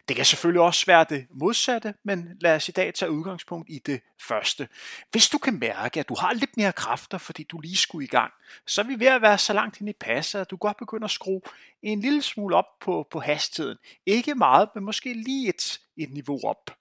Det 0.08 0.16
kan 0.16 0.24
selvfølgelig 0.24 0.60
også 0.60 0.86
være 0.86 1.06
det 1.08 1.26
modsatte, 1.30 1.94
men 2.04 2.28
lad 2.40 2.56
os 2.56 2.68
i 2.68 2.72
dag 2.72 2.94
tage 2.94 3.10
udgangspunkt 3.10 3.70
i 3.70 3.78
det 3.78 4.00
første. 4.20 4.68
Hvis 5.10 5.28
du 5.28 5.38
kan 5.38 5.58
mærke, 5.58 6.00
at 6.00 6.08
du 6.08 6.16
har 6.18 6.32
lidt 6.32 6.56
mere 6.56 6.72
kræfter, 6.72 7.18
fordi 7.18 7.42
du 7.42 7.60
lige 7.60 7.76
skulle 7.76 8.04
i 8.04 8.08
gang, 8.08 8.32
så 8.66 8.80
er 8.80 8.84
vi 8.84 9.00
ved 9.00 9.06
at 9.06 9.22
være 9.22 9.38
så 9.38 9.52
langt 9.52 9.80
ind 9.80 9.88
i 9.88 9.92
passet, 9.92 10.40
at 10.40 10.50
du 10.50 10.56
godt 10.56 10.76
begynder 10.76 11.04
at 11.04 11.10
skrue 11.10 11.40
en 11.82 12.00
lille 12.00 12.22
smule 12.22 12.56
op 12.56 12.78
på, 12.80 13.06
på 13.10 13.20
hastigheden. 13.20 13.78
Ikke 14.06 14.34
meget, 14.34 14.68
men 14.74 14.84
måske 14.84 15.14
lige 15.14 15.48
et, 15.48 15.80
et 15.96 16.10
niveau 16.10 16.40
op. 16.44 16.76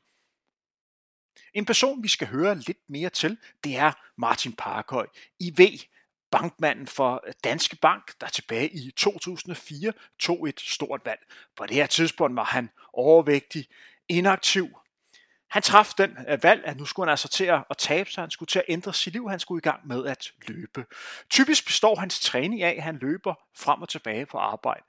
En 1.56 1.66
person, 1.66 2.04
vi 2.04 2.08
skal 2.08 2.28
høre 2.28 2.56
lidt 2.56 2.78
mere 2.88 3.10
til, 3.10 3.38
det 3.64 3.78
er 3.78 3.92
Martin 4.18 4.54
Parkhøj. 4.54 5.08
I 5.40 5.54
V, 5.58 5.80
bankmanden 6.32 6.88
for 6.88 7.24
Danske 7.44 7.76
Bank, 7.76 8.12
der 8.22 8.28
tilbage 8.28 8.70
i 8.70 8.92
2004 8.92 9.94
tog 10.20 10.50
et 10.50 10.60
stort 10.60 11.02
valg. 11.06 11.20
På 11.56 11.66
det 11.66 11.76
her 11.76 11.86
tidspunkt 11.86 12.36
var 12.36 12.44
han 12.44 12.70
overvægtig, 12.94 13.68
inaktiv. 14.10 14.70
Han 15.50 15.62
traf 15.62 15.94
den 15.98 16.18
øh, 16.30 16.44
valg, 16.44 16.66
at 16.66 16.78
nu 16.78 16.86
skulle 16.86 17.06
han 17.08 17.12
altså 17.12 17.28
til 17.28 17.46
at 17.46 17.78
tabe 17.78 18.12
sig, 18.12 18.22
han 18.22 18.32
skulle 18.32 18.48
til 18.48 18.60
at 18.60 18.66
ændre 18.68 18.94
sit 18.94 19.14
liv, 19.14 19.30
han 19.30 19.40
skulle 19.40 19.60
i 19.60 19.62
gang 19.70 19.88
med 19.88 20.06
at 20.06 20.32
løbe. 20.48 20.86
Typisk 21.30 21.66
består 21.66 21.96
hans 21.96 22.20
træning 22.20 22.62
af, 22.64 22.76
at 22.78 22.84
han 22.84 22.98
løber 23.02 23.34
frem 23.58 23.82
og 23.82 23.90
tilbage 23.90 24.26
på 24.26 24.38
arbejde. 24.38 24.84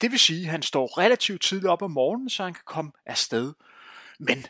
Det 0.00 0.10
vil 0.10 0.18
sige, 0.18 0.44
at 0.44 0.50
han 0.50 0.62
står 0.62 0.98
relativt 0.98 1.42
tidligt 1.42 1.70
op 1.70 1.82
om 1.82 1.90
morgenen, 1.90 2.30
så 2.30 2.44
han 2.44 2.54
kan 2.54 2.64
komme 2.64 2.92
afsted. 3.06 3.52
Men 4.18 4.46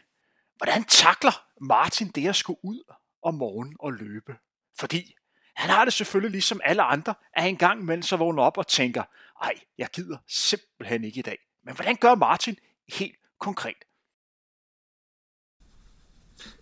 hvordan 0.57 0.85
takler 0.85 1.44
Martin 1.61 2.09
det 2.09 2.29
at 2.29 2.37
skulle 2.37 2.59
ud 2.63 2.95
om 3.23 3.35
morgenen 3.35 3.77
og 3.81 3.93
løbe? 3.93 4.37
Fordi 4.79 5.15
han 5.57 5.71
har 5.71 5.85
det 5.85 5.95
selvfølgelig 5.95 6.31
ligesom 6.31 6.61
alle 6.65 6.83
andre, 6.83 7.15
at 7.33 7.49
en 7.49 7.57
gang 7.57 7.81
imellem 7.81 8.03
så 8.03 8.17
vågner 8.17 8.43
op 8.43 8.59
og 8.59 8.67
tænker, 8.67 9.03
ej, 9.43 9.55
jeg 9.79 9.89
gider 9.93 10.19
simpelthen 10.29 11.05
ikke 11.05 11.19
i 11.19 11.23
dag. 11.23 11.39
Men 11.65 11.75
hvordan 11.75 11.97
gør 11.97 12.15
Martin 12.15 12.57
helt 12.89 13.17
konkret? 13.41 13.77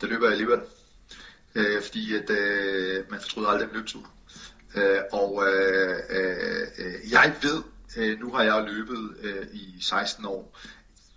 Det 0.00 0.08
løber 0.08 0.24
jeg 0.24 0.32
alligevel. 0.32 0.60
Øh, 1.54 1.82
fordi 1.82 2.16
at, 2.16 2.30
øh, 2.30 3.10
man 3.10 3.20
fortryder 3.20 3.48
aldrig 3.48 3.68
en 3.68 3.74
løbetur. 3.74 4.10
Øh, 4.74 5.00
og 5.12 5.44
øh, 5.46 6.00
øh, 6.10 6.66
øh 6.78 7.12
jeg 7.12 7.36
ved, 7.42 7.62
øh, 7.96 8.20
nu 8.20 8.32
har 8.32 8.42
jeg 8.42 8.64
løbet 8.64 9.16
øh, 9.20 9.46
i 9.52 9.80
16 9.80 10.24
år, 10.24 10.58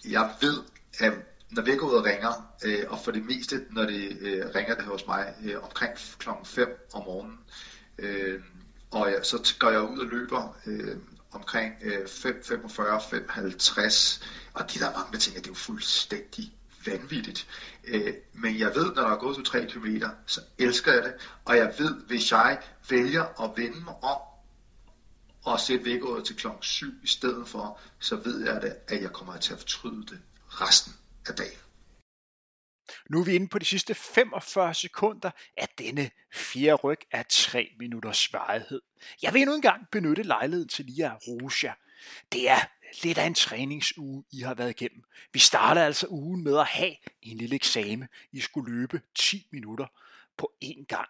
jeg 0.06 0.36
ved, 0.42 0.64
at 1.00 1.14
når 1.56 1.62
vi 1.62 1.76
går 1.76 1.88
ud 1.88 1.94
og 1.94 2.06
ringer, 2.06 2.56
øh, 2.65 2.84
og 2.88 3.00
for 3.00 3.12
det 3.12 3.26
meste, 3.26 3.65
når 3.70 3.86
det 3.86 4.18
øh, 4.22 4.46
ringer 4.56 4.76
det 4.76 4.84
hos 4.84 5.08
mig 5.08 5.34
øh, 5.44 5.63
omkring 5.63 5.94
klokken 6.18 6.46
5 6.46 6.88
om 6.94 7.04
morgenen, 7.06 7.39
øh, 7.98 8.41
og 8.91 9.12
ja, 9.12 9.24
så 9.24 9.56
går 9.60 9.70
jeg 9.70 9.82
ud 9.82 10.00
og 10.00 10.06
løber 10.06 10.58
øh, 10.65 10.98
omkring 11.32 11.74
øh, 11.82 12.02
5.45, 12.02 12.02
5.50, 12.02 14.24
og 14.54 14.74
de 14.74 14.80
der 14.80 14.98
mange 14.98 15.18
ting, 15.18 15.36
det 15.36 15.46
er 15.46 15.52
jo 15.52 15.54
fuldstændig 15.54 16.54
vanvittigt. 16.86 17.48
Øh, 17.88 18.13
men 18.34 18.60
jeg 18.60 18.76
ved, 18.76 18.86
når 18.86 19.02
der 19.02 19.10
er 19.10 19.20
gået 19.20 19.36
til 19.36 19.46
3 19.46 19.65
km, 19.65 19.86
så 20.26 20.41
elsker 20.58 20.94
jeg 20.94 21.04
det, 21.04 21.13
og 21.46 21.58
jeg 21.58 21.74
ved, 21.78 21.96
hvis 22.08 22.32
jeg 22.32 22.60
vælger 22.89 23.44
at 23.44 23.52
vende 23.58 23.80
mig 23.80 24.04
om, 24.04 24.18
og 25.46 25.60
sætte 25.60 25.86
vækkeåret 25.86 26.26
til 26.26 26.36
klokken 26.36 26.63
7 26.63 26.94
i 27.04 27.08
stedet 27.08 27.48
for, 27.48 27.80
så 28.00 28.15
ved 28.15 28.46
jeg 28.46 28.62
det, 28.62 28.76
at 28.88 29.02
jeg 29.02 29.12
kommer 29.12 29.38
til 29.38 29.54
at 29.54 29.60
fortryde 29.60 30.06
det 30.06 30.20
resten 30.48 30.94
af 31.30 31.36
dagen. 31.36 31.60
Nu 33.10 33.20
er 33.20 33.26
vi 33.26 33.36
inde 33.36 33.48
på 33.48 33.60
de 33.60 33.66
sidste 33.66 33.96
45 33.96 34.74
sekunder 34.74 35.32
af 35.58 35.68
denne 35.78 36.12
fjerde 36.34 36.76
ryg 36.76 37.00
af 37.12 37.26
3 37.30 37.72
minutters 37.80 38.34
varighed. 38.34 38.82
Jeg 39.22 39.34
vil 39.34 39.42
endnu 39.42 39.56
engang 39.56 39.88
benytte 39.92 40.24
lejligheden 40.24 40.70
til 40.70 40.86
lige 40.86 41.06
at 41.06 41.28
rose 41.28 41.66
jer. 41.68 41.74
Det 42.32 42.50
er 42.50 42.60
lidt 43.04 43.18
af 43.18 43.26
en 43.26 43.34
træningsuge, 43.34 44.24
I 44.32 44.42
har 44.42 44.54
været 44.54 44.70
igennem. 44.70 45.04
Vi 45.34 45.40
starter 45.40 45.86
altså 45.86 46.08
ugen 46.10 46.44
med 46.44 46.60
at 46.60 46.68
have 46.68 46.96
en 47.22 47.38
lille 47.38 47.56
eksamen. 47.56 48.08
I 48.32 48.40
skulle 48.40 48.76
løbe 48.76 49.02
10 49.16 49.48
minutter 49.52 49.88
på 50.38 50.54
én 50.64 50.86
gang. 50.86 51.10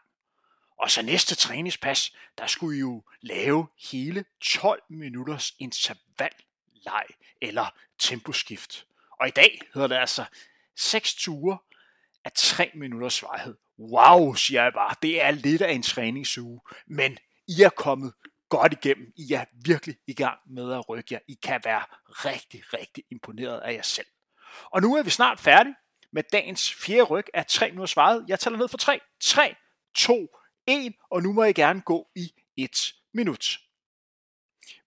Og 0.78 0.91
så 0.91 1.01
næste 1.01 1.36
træningspas, 1.36 2.15
der 2.38 2.47
skulle 2.47 2.78
I 2.78 2.80
jo 2.80 3.04
lave 3.21 3.67
hele 3.91 4.25
12 4.41 4.84
minutters 4.89 5.56
intervalleg 5.60 7.06
eller 7.41 7.65
temposkift. 7.99 8.86
Og 9.19 9.28
i 9.28 9.32
dag 9.32 9.60
hedder 9.73 9.88
det 9.88 9.95
altså 9.95 10.25
6 10.78 11.15
ture 11.15 11.58
af 12.25 12.32
3 12.32 12.71
minutters 12.75 13.23
varighed. 13.23 13.56
Wow, 13.80 14.34
siger 14.34 14.63
jeg 14.63 14.73
bare. 14.73 14.95
Det 15.01 15.21
er 15.21 15.32
lidt 15.32 15.62
af 15.62 15.71
en 15.71 15.84
træningsuge, 15.84 16.62
men 16.88 17.17
I 17.47 17.62
er 17.62 17.69
kommet 17.69 18.13
godt 18.49 18.73
igennem. 18.73 19.13
I 19.17 19.34
er 19.34 19.45
virkelig 19.65 19.95
i 20.08 20.13
gang 20.13 20.39
med 20.49 20.73
at 20.73 20.89
rykke 20.89 21.13
jer. 21.13 21.19
I 21.28 21.34
kan 21.43 21.62
være 21.63 21.84
rigtig, 22.10 22.63
rigtig 22.73 23.04
imponeret 23.12 23.60
af 23.60 23.73
jer 23.73 23.82
selv. 23.82 24.08
Og 24.71 24.82
nu 24.82 24.95
er 24.95 25.04
vi 25.04 25.10
snart 25.10 25.39
færdige 25.39 25.75
med 26.12 26.23
dagens 26.32 26.73
fjerde 26.73 27.04
ryg 27.04 27.25
af 27.34 27.45
3 27.45 27.69
minutters 27.71 27.95
varighed. 27.95 28.25
Jeg 28.28 28.39
tæller 28.39 28.60
ned 28.60 28.67
for 28.67 28.78
3. 28.78 28.99
3, 29.21 29.56
2, 29.95 30.28
1, 30.67 30.93
og 31.12 31.23
nu 31.23 31.34
må 31.34 31.43
I 31.43 31.54
gerne 31.54 31.82
gå 31.82 32.08
i 32.15 32.34
1 32.58 32.93
minut. 33.13 33.60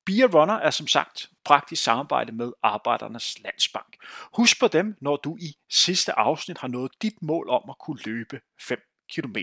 Beer 0.08 0.26
Runner 0.34 0.54
er 0.54 0.70
som 0.70 0.86
sagt 0.86 1.30
praktisk 1.44 1.82
samarbejde 1.82 2.32
med 2.32 2.52
Arbejdernes 2.62 3.38
Landsbank. 3.42 3.96
Husk 4.36 4.60
på 4.60 4.68
dem, 4.68 4.96
når 5.00 5.16
du 5.16 5.36
i 5.40 5.56
sidste 5.68 6.12
afsnit 6.12 6.58
har 6.58 6.68
nået 6.68 6.92
dit 7.02 7.22
mål 7.22 7.48
om 7.48 7.70
at 7.70 7.78
kunne 7.78 7.98
løbe 8.04 8.40
5 8.60 8.80
km. 9.12 9.36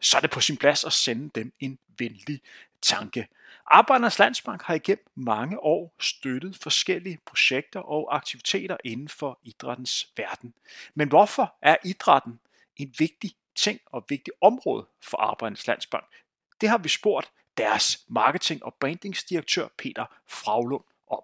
Så 0.00 0.16
er 0.16 0.20
det 0.20 0.30
på 0.30 0.40
sin 0.40 0.56
plads 0.56 0.84
at 0.84 0.92
sende 0.92 1.30
dem 1.34 1.52
en 1.60 1.78
venlig 1.98 2.40
tanke. 2.82 3.28
Arbejdernes 3.66 4.18
Landsbank 4.18 4.62
har 4.62 4.74
igennem 4.74 5.06
mange 5.14 5.60
år 5.60 5.94
støttet 6.00 6.58
forskellige 6.62 7.18
projekter 7.26 7.80
og 7.80 8.16
aktiviteter 8.16 8.76
inden 8.84 9.08
for 9.08 9.40
idrættens 9.42 10.12
verden. 10.16 10.54
Men 10.94 11.08
hvorfor 11.08 11.54
er 11.62 11.76
idrætten 11.84 12.40
en 12.76 12.94
vigtig 12.98 13.30
ting 13.56 13.80
og 13.86 14.04
vigtigt 14.08 14.36
område 14.40 14.86
for 15.02 15.16
Arbejdernes 15.16 15.66
Landsbank? 15.66 16.06
Det 16.60 16.68
har 16.68 16.78
vi 16.78 16.88
spurgt 16.88 17.30
deres 17.58 17.98
marketing- 18.08 18.64
og 18.64 18.74
brandingsdirektør 18.80 19.68
Peter 19.78 20.04
Fraglund 20.28 20.84
om. 21.10 21.22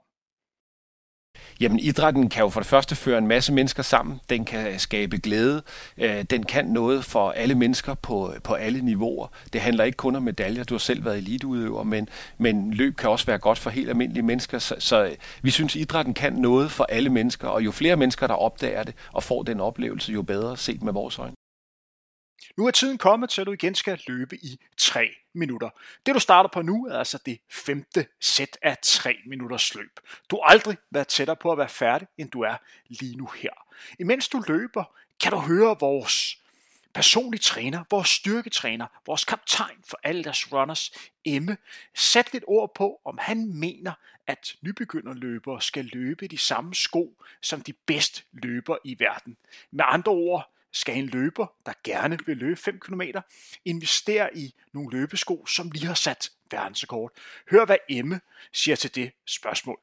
Jamen 1.61 1.79
idrætten 1.79 2.29
kan 2.29 2.42
jo 2.42 2.49
for 2.49 2.61
det 2.61 2.66
første 2.66 2.97
føre 2.97 3.18
en 3.18 3.27
masse 3.27 3.53
mennesker 3.53 3.83
sammen. 3.83 4.21
Den 4.31 4.45
kan 4.45 4.79
skabe 4.79 5.18
glæde. 5.18 5.62
Øh, 5.99 6.23
den 6.23 6.42
kan 6.42 6.64
noget 6.66 7.05
for 7.05 7.31
alle 7.31 7.55
mennesker 7.55 7.95
på, 7.95 8.35
på 8.45 8.55
alle 8.55 8.81
niveauer. 8.81 9.29
Det 9.53 9.61
handler 9.61 9.85
ikke 9.85 9.97
kun 9.97 10.16
om 10.16 10.23
medaljer. 10.23 10.64
Du 10.64 10.75
har 10.75 10.79
selv 10.79 11.05
været 11.05 11.18
eliteudøver, 11.18 11.83
men, 11.83 12.09
men 12.38 12.75
løb 12.75 12.97
kan 12.97 13.11
også 13.11 13.27
være 13.27 13.38
godt 13.38 13.59
for 13.59 13.71
helt 13.71 13.88
almindelige 13.88 14.23
mennesker. 14.23 14.59
Så, 14.59 14.77
så 14.79 15.16
vi 15.42 15.51
synes, 15.51 15.77
idrætten 15.77 16.14
kan 16.14 16.33
noget 16.33 16.71
for 16.71 16.85
alle 16.85 17.11
mennesker. 17.11 17.49
Og 17.49 17.64
jo 17.64 17.71
flere 17.71 17.97
mennesker, 17.97 18.27
der 18.27 18.35
opdager 18.35 18.83
det 18.83 18.95
og 19.12 19.23
får 19.23 19.42
den 19.42 19.61
oplevelse, 19.61 20.12
jo 20.12 20.23
bedre 20.23 20.57
set 20.57 20.83
med 20.83 20.92
vores 20.92 21.18
øjne. 21.18 21.35
Nu 22.57 22.67
er 22.67 22.71
tiden 22.71 22.99
kommet 22.99 23.31
til, 23.31 23.41
at 23.41 23.47
du 23.47 23.53
igen 23.53 23.75
skal 23.75 24.03
løbe 24.07 24.37
i 24.37 24.61
3 24.77 25.15
minutter. 25.33 25.71
Det 26.07 26.15
du 26.15 26.21
starter 26.21 26.51
på 26.51 26.62
nu 26.62 26.87
er 26.87 26.99
altså 26.99 27.19
det 27.27 27.41
femte 27.51 28.07
sæt 28.21 28.59
af 28.62 28.79
3 28.83 29.17
minutters 29.27 29.75
løb. 29.75 30.01
Du 30.31 30.37
har 30.37 30.51
aldrig 30.51 30.77
været 30.91 31.09
tættere 31.09 31.37
på 31.37 31.53
at 31.53 31.59
være 31.59 31.69
færdig, 31.69 32.09
end 32.19 32.31
du 32.31 32.41
er 32.41 32.57
lige 32.88 33.17
nu 33.17 33.27
her. 33.27 33.51
Imens 33.99 34.29
du 34.29 34.43
løber, 34.49 34.85
kan 35.21 35.33
du 35.33 35.38
høre 35.38 35.77
vores 35.81 36.38
personlige 36.95 37.41
træner, 37.41 37.85
vores 37.91 38.09
styrketræner, 38.09 38.87
vores 39.07 39.25
kaptajn 39.25 39.77
for 39.85 39.99
alle 40.03 40.25
deres 40.25 40.53
runners, 40.53 40.93
Emme, 41.25 41.57
sætte 41.95 42.33
lidt 42.33 42.45
ord 42.47 42.75
på, 42.75 43.01
om 43.05 43.19
han 43.21 43.55
mener, 43.55 43.93
at 44.27 44.57
nybegynderløbere 44.61 45.62
skal 45.62 45.85
løbe 45.85 46.29
de 46.29 46.38
samme 46.38 46.75
sko 46.75 47.23
som 47.41 47.61
de 47.61 47.73
bedst 47.73 48.25
løbere 48.33 48.79
i 48.85 48.97
verden. 48.99 49.37
Med 49.71 49.85
andre 49.88 50.12
ord, 50.12 50.53
skal 50.73 50.97
en 50.97 51.07
løber, 51.07 51.47
der 51.67 51.73
gerne 51.85 52.19
vil 52.27 52.37
løbe 52.37 52.57
5 52.57 52.81
km, 52.81 53.03
investere 53.65 54.37
i 54.37 54.55
nogle 54.73 54.99
løbesko, 54.99 55.47
som 55.47 55.71
lige 55.71 55.87
har 55.87 55.95
sat 55.95 56.31
verdensrekord. 56.51 57.13
Hør, 57.51 57.65
hvad 57.65 57.77
Emme 57.89 58.21
siger 58.53 58.77
til 58.77 58.95
det 58.95 59.11
spørgsmål. 59.27 59.79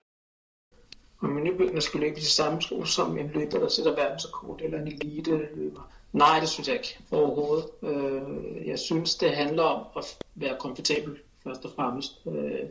Når 1.22 1.30
man 1.30 1.44
nybegynder 1.44 1.80
skal 1.80 2.00
løbe 2.00 2.16
de 2.16 2.26
samme 2.26 2.62
sko 2.62 2.86
som 2.86 3.18
en 3.18 3.28
løber, 3.28 3.60
der 3.60 3.70
sætter 3.70 3.96
verdensrekord, 3.96 4.62
eller 4.62 4.82
en 4.82 4.88
elite 4.88 5.50
løber. 5.56 5.92
Nej, 6.14 6.40
det 6.40 6.50
synes 6.50 6.68
jeg 6.68 6.76
ikke 6.76 7.00
overhovedet. 7.12 7.66
Øh, 7.84 8.68
jeg 8.68 8.80
synes, 8.80 9.16
det 9.16 9.36
handler 9.36 9.64
om 9.64 9.88
at 9.98 10.18
være 10.36 10.58
komfortabel, 10.60 11.18
først 11.44 11.66
og 11.66 11.72
fremmest. 11.76 12.22
Øh, 12.28 12.70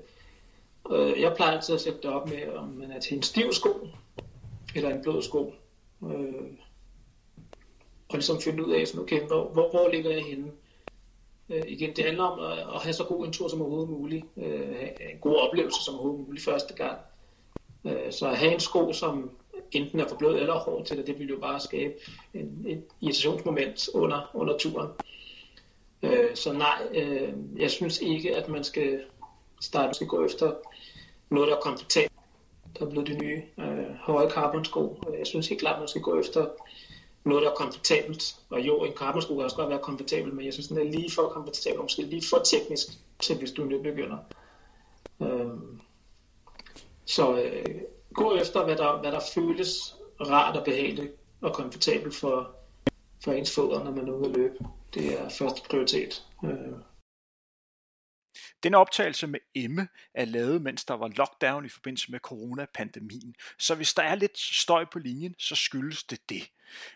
øh, 0.91 1.21
jeg 1.21 1.33
plejer 1.37 1.53
altid 1.53 1.75
at 1.75 1.81
sætte 1.81 1.99
det 2.03 2.11
op 2.11 2.29
med, 2.29 2.49
om 2.49 2.69
man 2.69 2.91
er 2.91 3.01
til 3.01 3.17
en 3.17 3.23
stiv 3.23 3.53
sko, 3.53 3.89
eller 4.75 4.91
en 4.91 5.03
blød 5.03 5.23
sko 5.23 5.55
øh, 6.05 6.51
og 8.09 8.15
ligesom 8.15 8.41
finde 8.41 8.67
ud 8.67 8.73
af, 8.73 8.87
sådan, 8.87 9.03
okay, 9.03 9.21
hvor, 9.21 9.45
hvor, 9.45 9.71
hvor 9.71 9.89
ligger 9.89 10.11
jeg 10.11 10.25
henne? 10.25 10.51
Øh, 11.49 11.63
igen, 11.67 11.97
det 11.97 12.05
handler 12.05 12.25
om 12.25 12.53
at, 12.53 12.59
at 12.59 12.83
have 12.83 12.93
så 12.93 13.05
god 13.05 13.27
en 13.27 13.33
tur 13.33 13.49
som 13.49 13.61
overhovedet 13.61 13.91
muligt, 13.91 14.25
øh, 14.37 14.77
have 14.77 15.13
en 15.13 15.19
god 15.21 15.37
oplevelse 15.37 15.85
som 15.85 15.95
overhovedet 15.95 16.27
muligt 16.27 16.45
første 16.45 16.75
gang. 16.75 16.99
Øh, 17.85 18.13
så 18.13 18.29
at 18.29 18.37
have 18.37 18.53
en 18.53 18.61
sko, 18.61 18.93
som 18.93 19.31
enten 19.73 20.01
er 20.01 20.09
for 20.09 20.17
blød 20.17 20.39
eller 20.41 20.55
hård 20.55 20.85
til 20.85 20.97
det, 20.97 21.07
det 21.07 21.19
vil 21.19 21.29
jo 21.29 21.39
bare 21.41 21.61
skabe 21.61 21.95
en, 22.35 22.65
et 22.69 22.85
irritationsmoment 23.01 23.89
under, 23.95 24.31
under 24.35 24.59
turen. 24.59 24.89
Øh, 26.03 26.35
så 26.35 26.53
nej, 26.53 26.83
øh, 26.95 27.33
jeg 27.57 27.71
synes 27.71 28.01
ikke, 28.01 28.37
at 28.37 28.49
man 28.49 28.65
skal 28.65 29.01
starte, 29.61 29.95
skal 29.95 30.07
gå 30.07 30.25
efter 30.25 30.53
noget, 31.31 31.49
der 31.49 31.57
er 31.57 31.61
komfortabelt. 31.61 32.13
Der 32.79 32.87
er 32.87 32.91
blevet 32.91 33.09
de 33.09 33.19
nye 33.19 33.43
øh, 33.59 33.95
høje 34.01 34.31
carbon-sko. 34.31 35.03
Jeg 35.19 35.27
synes 35.27 35.49
helt 35.49 35.61
klart, 35.61 35.75
at 35.75 35.81
man 35.81 35.89
skal 35.89 36.03
gå 36.03 36.21
efter 36.21 36.47
noget, 37.29 37.43
der 37.43 37.51
er 37.51 37.55
komfortabelt. 37.55 38.37
Og 38.51 38.61
jo, 38.61 38.85
en 38.85 38.93
carbonsko 38.93 39.35
kan 39.35 39.45
også 39.45 39.57
godt 39.57 39.71
være 39.71 39.79
komfortabel, 39.79 40.35
men 40.35 40.45
jeg 40.45 40.53
synes, 40.53 40.69
den 40.69 40.79
er 40.79 40.85
lige 40.85 41.11
for 41.11 41.29
komfortabel, 41.29 41.79
og 41.79 41.85
måske 41.85 42.03
lige 42.03 42.29
for 42.31 42.39
teknisk 42.39 42.87
til, 43.21 43.39
hvis 43.39 43.51
du 43.51 43.63
er 43.63 43.67
nybegynder. 43.67 44.19
Øhm, 45.23 45.81
så 47.05 47.43
øh, 47.43 47.81
gå 48.15 48.35
efter, 48.35 48.65
hvad 48.65 48.77
der, 48.77 49.01
hvad 49.01 49.13
der 49.13 49.21
føles 49.35 49.97
rart 50.21 50.57
og 50.57 50.65
behageligt 50.65 51.13
og 51.41 51.53
komfortabelt 51.55 52.15
for, 52.15 52.51
for 53.25 53.33
ens 53.33 53.55
fødder, 53.55 53.85
når 53.85 53.91
man 53.91 54.09
er 54.09 54.13
ude 54.13 54.29
at 54.29 54.37
løbe. 54.37 54.55
Det 54.95 55.21
er 55.21 55.29
første 55.29 55.63
prioritet. 55.71 56.25
Øh, 56.45 56.73
den 58.63 58.75
optagelse 58.75 59.27
med 59.27 59.41
Emme 59.55 59.89
er 60.15 60.25
lavet, 60.25 60.63
mens 60.63 60.85
der 60.85 60.95
var 60.95 61.09
lockdown 61.09 61.65
i 61.65 61.69
forbindelse 61.69 62.11
med 62.11 62.21
coronapandemien. 62.21 63.35
Så 63.59 63.75
hvis 63.75 63.95
der 63.95 64.03
er 64.03 64.15
lidt 64.15 64.39
støj 64.39 64.85
på 64.93 64.99
linjen, 64.99 65.35
så 65.39 65.55
skyldes 65.55 66.05
det 66.05 66.29
det. 66.29 66.51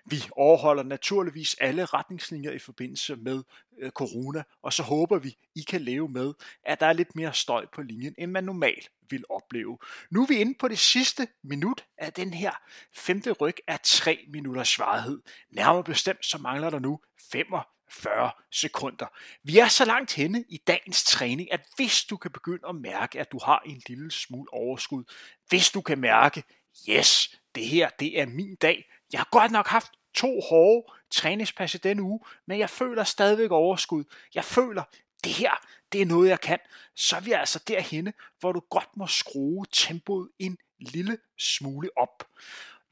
Vi 0.05 0.23
overholder 0.33 0.83
naturligvis 0.83 1.57
alle 1.61 1.85
retningslinjer 1.85 2.51
i 2.51 2.59
forbindelse 2.59 3.17
med 3.17 3.43
øh, 3.79 3.91
corona, 3.91 4.43
og 4.63 4.73
så 4.73 4.83
håber 4.83 5.19
vi, 5.19 5.37
I 5.55 5.61
kan 5.61 5.81
leve 5.81 6.09
med, 6.09 6.33
at 6.65 6.81
der 6.81 6.87
er 6.87 6.93
lidt 6.93 7.17
mere 7.17 7.35
støj 7.35 7.67
på 7.73 7.83
linjen, 7.83 8.15
end 8.19 8.31
man 8.31 8.45
normalt 8.45 8.91
vil 9.11 9.25
opleve. 9.31 9.79
Nu 10.11 10.23
er 10.23 10.27
vi 10.27 10.35
inde 10.35 10.55
på 10.59 10.69
det 10.69 10.79
sidste 10.79 11.29
minut 11.43 11.85
af 11.99 12.13
den 12.13 12.35
her 12.35 12.53
femte 12.93 13.33
ryg 13.33 13.57
af 13.67 13.81
3 13.85 14.25
minutters 14.29 14.69
svarhed. 14.69 15.21
Nærmere 15.51 15.85
bestemt 15.85 16.27
så 16.27 16.39
mangler 16.39 16.71
der 16.71 16.79
nu 16.79 17.01
45 17.33 17.63
40 17.93 18.31
sekunder. 18.51 19.07
Vi 19.43 19.59
er 19.59 19.69
så 19.69 19.85
langt 19.85 20.13
henne 20.13 20.45
i 20.49 20.57
dagens 20.67 21.05
træning, 21.05 21.53
at 21.53 21.61
hvis 21.77 22.05
du 22.05 22.17
kan 22.17 22.31
begynde 22.31 22.69
at 22.69 22.75
mærke, 22.75 23.21
at 23.21 23.33
du 23.33 23.39
har 23.45 23.63
en 23.67 23.83
lille 23.89 24.11
smule 24.11 24.53
overskud, 24.53 25.05
hvis 25.49 25.71
du 25.71 25.81
kan 25.81 25.99
mærke, 25.99 26.45
yes, 26.89 27.41
det 27.55 27.67
her, 27.67 27.91
det 28.01 28.21
er 28.21 28.27
min 28.27 28.55
dag. 28.55 28.89
Jeg 29.13 29.21
har 29.21 29.29
godt 29.31 29.53
nok 29.53 29.67
haft 29.67 29.93
to 30.15 30.41
hårde 30.41 30.93
træningspas 31.11 31.75
i 31.75 31.79
denne 31.79 32.03
uge, 32.03 32.21
men 32.47 32.59
jeg 32.59 32.71
føler 32.71 33.05
stadigvæk 33.05 33.51
overskud. 33.51 34.05
Jeg 34.35 34.45
føler, 34.45 34.83
det 35.25 35.33
her, 35.33 35.67
det 35.93 36.03
er 36.03 36.07
noget, 36.07 36.29
jeg 36.29 36.41
kan. 36.41 36.59
Så 36.95 37.17
er 37.17 37.21
vi 37.21 37.33
altså 37.33 37.59
derhenne, 37.69 38.13
hvor 38.41 38.53
du 38.53 38.61
godt 38.71 38.97
må 38.97 39.07
skrue 39.07 39.67
tempoet 39.73 40.29
en 40.39 40.59
lille 40.81 41.19
smule 41.39 41.89
op. 41.97 42.25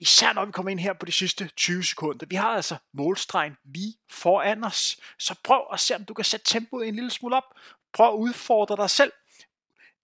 Især 0.01 0.33
når 0.33 0.45
vi 0.45 0.53
kommer 0.53 0.71
ind 0.71 0.81
her 0.81 0.93
på 0.93 1.07
de 1.07 1.13
sidste 1.13 1.51
20 1.57 1.85
sekunder. 1.85 2.27
Vi 2.27 2.37
har 2.37 2.49
altså 2.49 2.77
målstregen 2.93 3.57
lige 3.65 3.95
foran 4.11 4.65
os. 4.65 4.97
Så 5.19 5.35
prøv 5.45 5.63
at 5.73 5.81
se, 5.81 5.95
om 5.95 6.05
du 6.05 6.15
kan 6.15 6.25
sætte 6.25 6.47
tempoet 6.47 6.89
en 6.89 6.95
lille 6.95 7.11
smule 7.11 7.37
op. 7.37 7.55
Prøv 7.93 8.09
at 8.09 8.15
udfordre 8.15 8.77
dig 8.77 8.91
selv. 8.91 9.13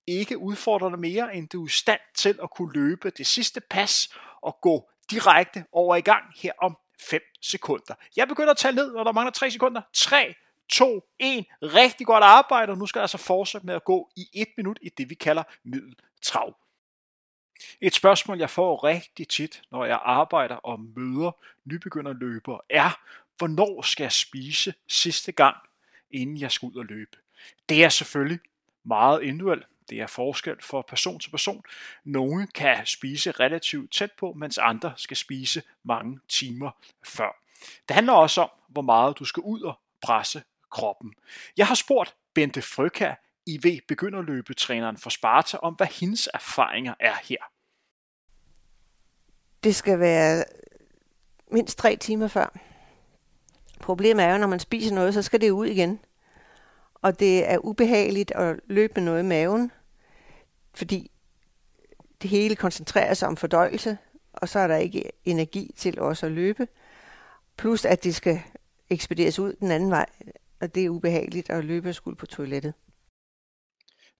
Ikke 0.06 0.38
udfordre 0.38 0.90
dig 0.90 0.98
mere, 0.98 1.34
end 1.34 1.48
du 1.48 1.62
er 1.62 1.66
i 1.66 1.70
stand 1.70 2.00
til 2.14 2.38
at 2.42 2.50
kunne 2.50 2.72
løbe 2.72 3.10
det 3.10 3.26
sidste 3.26 3.60
pas 3.60 4.08
og 4.42 4.58
gå 4.60 4.88
direkte 5.10 5.64
over 5.72 5.96
i 5.96 6.00
gang 6.00 6.24
her 6.36 6.52
om 6.62 6.76
5 7.00 7.20
sekunder. 7.42 7.94
Jeg 8.16 8.28
begynder 8.28 8.50
at 8.50 8.56
tælle 8.56 8.76
ned, 8.76 8.92
når 8.92 9.04
der 9.04 9.12
mangler 9.12 9.32
3 9.32 9.50
sekunder. 9.50 9.82
3, 9.92 10.34
2, 10.68 11.02
1. 11.18 11.44
Rigtig 11.62 12.06
godt 12.06 12.24
arbejde, 12.24 12.70
og 12.70 12.78
nu 12.78 12.86
skal 12.86 12.98
jeg 12.98 13.04
altså 13.04 13.18
fortsætte 13.18 13.66
med 13.66 13.74
at 13.74 13.84
gå 13.84 14.10
i 14.16 14.28
1 14.32 14.48
minut 14.56 14.78
i 14.82 14.88
det, 14.88 15.10
vi 15.10 15.14
kalder 15.14 15.42
middeltrav. 15.64 16.56
Et 17.80 17.94
spørgsmål, 17.94 18.38
jeg 18.38 18.50
får 18.50 18.84
rigtig 18.84 19.28
tit, 19.28 19.62
når 19.70 19.84
jeg 19.84 20.00
arbejder 20.02 20.54
og 20.54 20.80
møder 20.80 21.36
nybegynderløbere, 21.64 22.60
er, 22.70 23.00
hvornår 23.38 23.82
skal 23.82 24.04
jeg 24.04 24.12
spise 24.12 24.74
sidste 24.88 25.32
gang, 25.32 25.56
inden 26.10 26.40
jeg 26.40 26.52
skal 26.52 26.66
ud 26.66 26.74
og 26.74 26.84
løbe? 26.84 27.16
Det 27.68 27.84
er 27.84 27.88
selvfølgelig 27.88 28.40
meget 28.84 29.22
individuelt. 29.22 29.66
Det 29.90 30.00
er 30.00 30.06
forskel 30.06 30.56
fra 30.62 30.82
person 30.82 31.20
til 31.20 31.30
person. 31.30 31.64
Nogle 32.04 32.46
kan 32.46 32.86
spise 32.86 33.30
relativt 33.30 33.92
tæt 33.92 34.12
på, 34.12 34.32
mens 34.32 34.58
andre 34.58 34.92
skal 34.96 35.16
spise 35.16 35.62
mange 35.82 36.20
timer 36.28 36.70
før. 37.04 37.42
Det 37.88 37.94
handler 37.94 38.12
også 38.12 38.40
om, 38.40 38.50
hvor 38.68 38.82
meget 38.82 39.18
du 39.18 39.24
skal 39.24 39.40
ud 39.40 39.60
og 39.60 39.78
presse 40.02 40.42
kroppen. 40.70 41.14
Jeg 41.56 41.66
har 41.66 41.74
spurgt 41.74 42.14
Bente 42.34 42.62
Frøkær, 42.62 43.14
IV 43.46 43.80
begynderløbetræneren 43.88 44.96
for 44.96 45.10
Sparta, 45.10 45.56
om 45.56 45.74
hvad 45.74 45.86
hendes 45.86 46.28
erfaringer 46.34 46.94
er 47.00 47.14
her. 47.24 47.38
Det 49.64 49.76
skal 49.76 49.98
være 49.98 50.44
mindst 51.52 51.78
tre 51.78 51.96
timer 51.96 52.28
før. 52.28 52.58
Problemet 53.80 54.24
er 54.24 54.32
jo, 54.32 54.38
når 54.38 54.46
man 54.46 54.60
spiser 54.60 54.94
noget, 54.94 55.14
så 55.14 55.22
skal 55.22 55.40
det 55.40 55.50
ud 55.50 55.66
igen. 55.66 56.00
Og 56.94 57.20
det 57.20 57.50
er 57.50 57.58
ubehageligt 57.58 58.30
at 58.30 58.60
løbe 58.66 58.92
med 58.96 59.02
noget 59.02 59.20
i 59.20 59.26
maven, 59.26 59.72
fordi 60.74 61.10
det 62.22 62.30
hele 62.30 62.56
koncentrerer 62.56 63.14
sig 63.14 63.28
om 63.28 63.36
fordøjelse, 63.36 63.98
og 64.32 64.48
så 64.48 64.58
er 64.58 64.66
der 64.66 64.76
ikke 64.76 65.10
energi 65.24 65.74
til 65.76 66.00
også 66.00 66.26
at 66.26 66.32
løbe. 66.32 66.68
Plus 67.56 67.84
at 67.84 68.04
det 68.04 68.14
skal 68.14 68.42
ekspederes 68.90 69.38
ud 69.38 69.52
den 69.60 69.70
anden 69.70 69.90
vej, 69.90 70.06
og 70.60 70.74
det 70.74 70.84
er 70.84 70.90
ubehageligt 70.90 71.50
at 71.50 71.64
løbe 71.64 71.88
og 71.88 71.94
skulle 71.94 72.16
på 72.16 72.26
toilettet. 72.26 72.74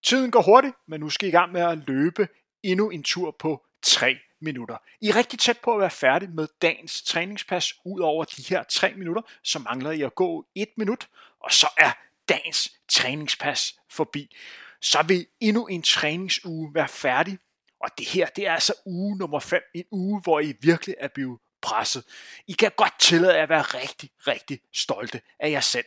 Tiden 0.07 0.31
går 0.31 0.43
hurtigt, 0.43 0.75
men 0.89 1.01
nu 1.01 1.11
skal 1.11 1.27
I 1.27 1.29
i 1.29 1.33
gang 1.33 1.53
med 1.53 1.61
at 1.61 1.79
løbe 1.87 2.29
endnu 2.63 2.91
en 2.91 3.03
tur 3.03 3.37
på 3.39 3.67
3 3.83 4.19
minutter. 4.41 4.77
I 5.01 5.09
er 5.09 5.17
rigtig 5.17 5.39
tæt 5.39 5.59
på 5.59 5.75
at 5.75 5.81
være 5.81 5.91
færdig 5.91 6.31
med 6.31 6.49
dagens 6.63 7.03
træningspas. 7.03 7.75
Ud 7.85 8.01
over 8.01 8.25
de 8.25 8.43
her 8.43 8.63
3 8.63 8.95
minutter, 8.95 9.23
så 9.43 9.59
mangler 9.59 9.91
I 9.91 10.03
at 10.03 10.15
gå 10.15 10.47
1 10.55 10.69
minut, 10.77 11.09
og 11.41 11.53
så 11.53 11.69
er 11.79 11.91
dagens 12.29 12.73
træningspas 12.89 13.79
forbi. 13.91 14.37
Så 14.81 15.03
vil 15.03 15.27
endnu 15.41 15.67
en 15.67 15.83
træningsuge 15.83 16.75
være 16.75 16.89
færdig. 16.89 17.39
Og 17.81 17.91
det 17.99 18.07
her, 18.07 18.27
det 18.27 18.47
er 18.47 18.53
altså 18.53 18.75
uge 18.87 19.19
nummer 19.19 19.41
5. 19.41 19.63
En 19.75 19.85
uge, 19.91 20.21
hvor 20.21 20.41
I 20.41 20.55
virkelig 20.61 20.95
er 21.01 21.09
blevet 21.09 21.39
presset. 21.63 22.05
I 22.47 22.53
kan 22.53 22.71
godt 22.77 22.95
tillade 23.01 23.39
at 23.39 23.49
være 23.49 23.63
rigtig, 23.63 24.11
rigtig 24.27 24.61
stolte 24.73 25.21
af 25.41 25.51
jer 25.51 25.61
selv. 25.61 25.87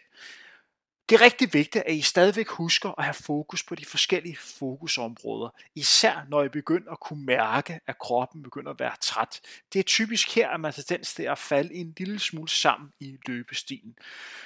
Det 1.10 1.16
er 1.16 1.22
rigtig 1.22 1.54
vigtigt, 1.54 1.84
at 1.88 1.96
I 1.96 2.02
stadigvæk 2.02 2.48
husker 2.50 3.00
at 3.00 3.04
have 3.04 3.14
fokus 3.14 3.64
på 3.64 3.76
de 3.76 3.86
forskellige 3.86 4.38
fokusområder, 4.38 5.50
især 5.76 6.26
når 6.30 6.44
I 6.44 6.50
begynder 6.50 6.92
at 6.92 7.00
kunne 7.00 7.26
mærke, 7.26 7.80
at 7.88 7.98
kroppen 7.98 8.44
begynder 8.44 8.72
at 8.72 8.80
være 8.80 8.96
træt. 9.02 9.42
Det 9.74 9.80
er 9.80 9.84
typisk 9.84 10.36
her, 10.36 10.50
at 10.50 10.60
man 10.60 10.74
har 10.74 10.82
tendens 10.84 11.14
til 11.14 11.24
at 11.24 11.38
falde 11.38 11.74
en 11.74 11.94
lille 11.98 12.20
smule 12.20 12.50
sammen 12.50 12.94
i 13.00 13.18
løbestilen. 13.28 13.96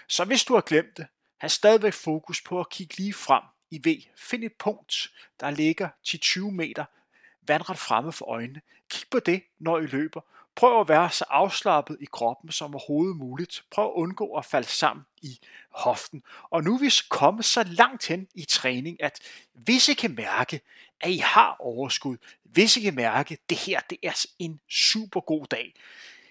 Så 0.07 0.25
hvis 0.25 0.43
du 0.43 0.53
har 0.53 0.61
glemt 0.61 0.97
det, 0.97 1.07
have 1.37 1.49
stadigvæk 1.49 1.93
fokus 1.93 2.41
på 2.41 2.59
at 2.59 2.69
kigge 2.69 2.97
lige 2.97 3.13
frem 3.13 3.43
i 3.71 3.81
V. 3.89 4.03
Find 4.17 4.43
et 4.43 4.53
punkt, 4.59 5.11
der 5.39 5.49
ligger 5.49 5.89
til 6.03 6.19
20 6.19 6.51
meter 6.51 6.85
vandret 7.47 7.77
fremme 7.77 8.11
for 8.11 8.25
øjnene. 8.25 8.61
Kig 8.89 9.07
på 9.11 9.19
det, 9.19 9.43
når 9.59 9.79
I 9.79 9.85
løber, 9.85 10.21
Prøv 10.55 10.81
at 10.81 10.89
være 10.89 11.11
så 11.11 11.25
afslappet 11.29 11.97
i 12.01 12.05
kroppen 12.11 12.51
som 12.51 12.75
overhovedet 12.75 13.17
muligt. 13.17 13.63
Prøv 13.71 13.85
at 13.85 13.91
undgå 13.95 14.33
at 14.33 14.45
falde 14.45 14.67
sammen 14.67 15.05
i 15.21 15.39
hoften. 15.69 16.23
Og 16.49 16.63
nu 16.63 16.75
er 16.75 16.79
vi 16.79 16.91
kommet 17.09 17.45
så 17.45 17.63
langt 17.63 18.07
hen 18.07 18.27
i 18.35 18.45
træning, 18.45 19.03
at 19.03 19.19
hvis 19.53 19.89
I 19.89 19.93
kan 19.93 20.15
mærke, 20.15 20.61
at 21.01 21.09
I 21.09 21.17
har 21.17 21.55
overskud, 21.59 22.17
hvis 22.43 22.77
I 22.77 22.81
kan 22.81 22.95
mærke, 22.95 23.33
at 23.33 23.49
det 23.49 23.57
her 23.57 23.79
det 23.89 23.97
er 24.03 24.25
en 24.39 24.59
super 24.69 25.19
god 25.19 25.45
dag, 25.45 25.73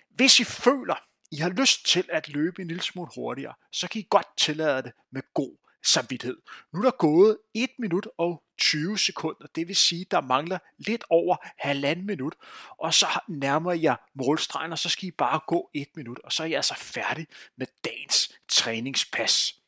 hvis 0.09 0.41
I 0.41 0.45
føler, 0.45 0.95
I 1.31 1.37
har 1.37 1.51
lyst 1.51 1.87
til 1.87 2.09
at 2.13 2.29
løbe 2.29 2.63
en 2.63 2.69
lille 2.69 2.83
smule 2.83 3.11
hurtigere, 3.15 3.55
så 3.71 3.89
kan 3.89 4.01
I 4.01 4.07
godt 4.11 4.27
tillade 4.37 4.83
det 4.83 4.93
med 5.11 5.23
god 5.35 5.57
samvittighed. 5.85 6.37
Nu 6.73 6.79
er 6.79 6.83
der 6.83 6.91
gået 6.91 7.39
1 7.55 7.71
minut 7.79 8.09
og 8.19 8.43
20 8.62 8.98
sekunder, 8.98 9.46
det 9.55 9.68
vil 9.68 9.77
sige, 9.77 10.07
der 10.11 10.20
mangler 10.20 10.59
lidt 10.79 11.05
over 11.11 11.37
halvanden 11.59 12.07
minut, 12.07 12.35
og 12.79 12.94
så 12.94 13.07
nærmer 13.29 13.72
jeg 13.72 13.96
målstregen, 14.14 14.72
og 14.72 14.79
så 14.79 14.88
skal 14.88 15.09
I 15.09 15.11
bare 15.11 15.40
gå 15.46 15.70
1 15.75 15.88
minut, 15.96 16.18
og 16.25 16.33
så 16.33 16.42
er 16.42 16.46
jeg 16.46 16.57
altså 16.57 16.75
færdig 16.75 17.27
med 17.57 17.66
dagens 17.85 18.38
træningspas. 18.48 19.59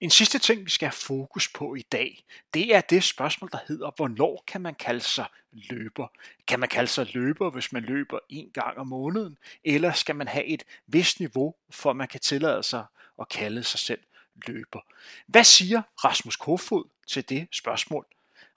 En 0.00 0.10
sidste 0.10 0.38
ting, 0.38 0.64
vi 0.64 0.70
skal 0.70 0.86
have 0.86 0.92
fokus 0.92 1.48
på 1.48 1.74
i 1.74 1.82
dag, 1.82 2.24
det 2.54 2.74
er 2.74 2.80
det 2.80 3.04
spørgsmål, 3.04 3.50
der 3.50 3.58
hedder, 3.68 3.90
hvornår 3.96 4.44
kan 4.46 4.60
man 4.60 4.74
kalde 4.74 5.00
sig 5.00 5.26
løber? 5.52 6.08
Kan 6.46 6.60
man 6.60 6.68
kalde 6.68 6.88
sig 6.88 7.14
løber, 7.14 7.50
hvis 7.50 7.72
man 7.72 7.82
løber 7.82 8.18
en 8.28 8.50
gang 8.50 8.78
om 8.78 8.86
måneden? 8.86 9.38
Eller 9.64 9.92
skal 9.92 10.16
man 10.16 10.28
have 10.28 10.44
et 10.44 10.64
vist 10.86 11.20
niveau, 11.20 11.54
for 11.70 11.90
at 11.90 11.96
man 11.96 12.08
kan 12.08 12.20
tillade 12.20 12.62
sig 12.62 12.84
at 13.20 13.28
kalde 13.28 13.62
sig 13.62 13.80
selv 13.80 14.00
løber. 14.46 14.80
Hvad 15.26 15.44
siger 15.44 15.82
Rasmus 16.04 16.36
Kofod 16.36 16.91
til 17.08 17.28
det 17.28 17.48
spørgsmål? 17.52 18.06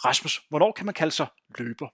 Rasmus, 0.05 0.41
hvornår 0.49 0.71
kan 0.71 0.85
man 0.85 0.93
kalde 0.93 1.11
sig 1.11 1.27
løber? 1.57 1.87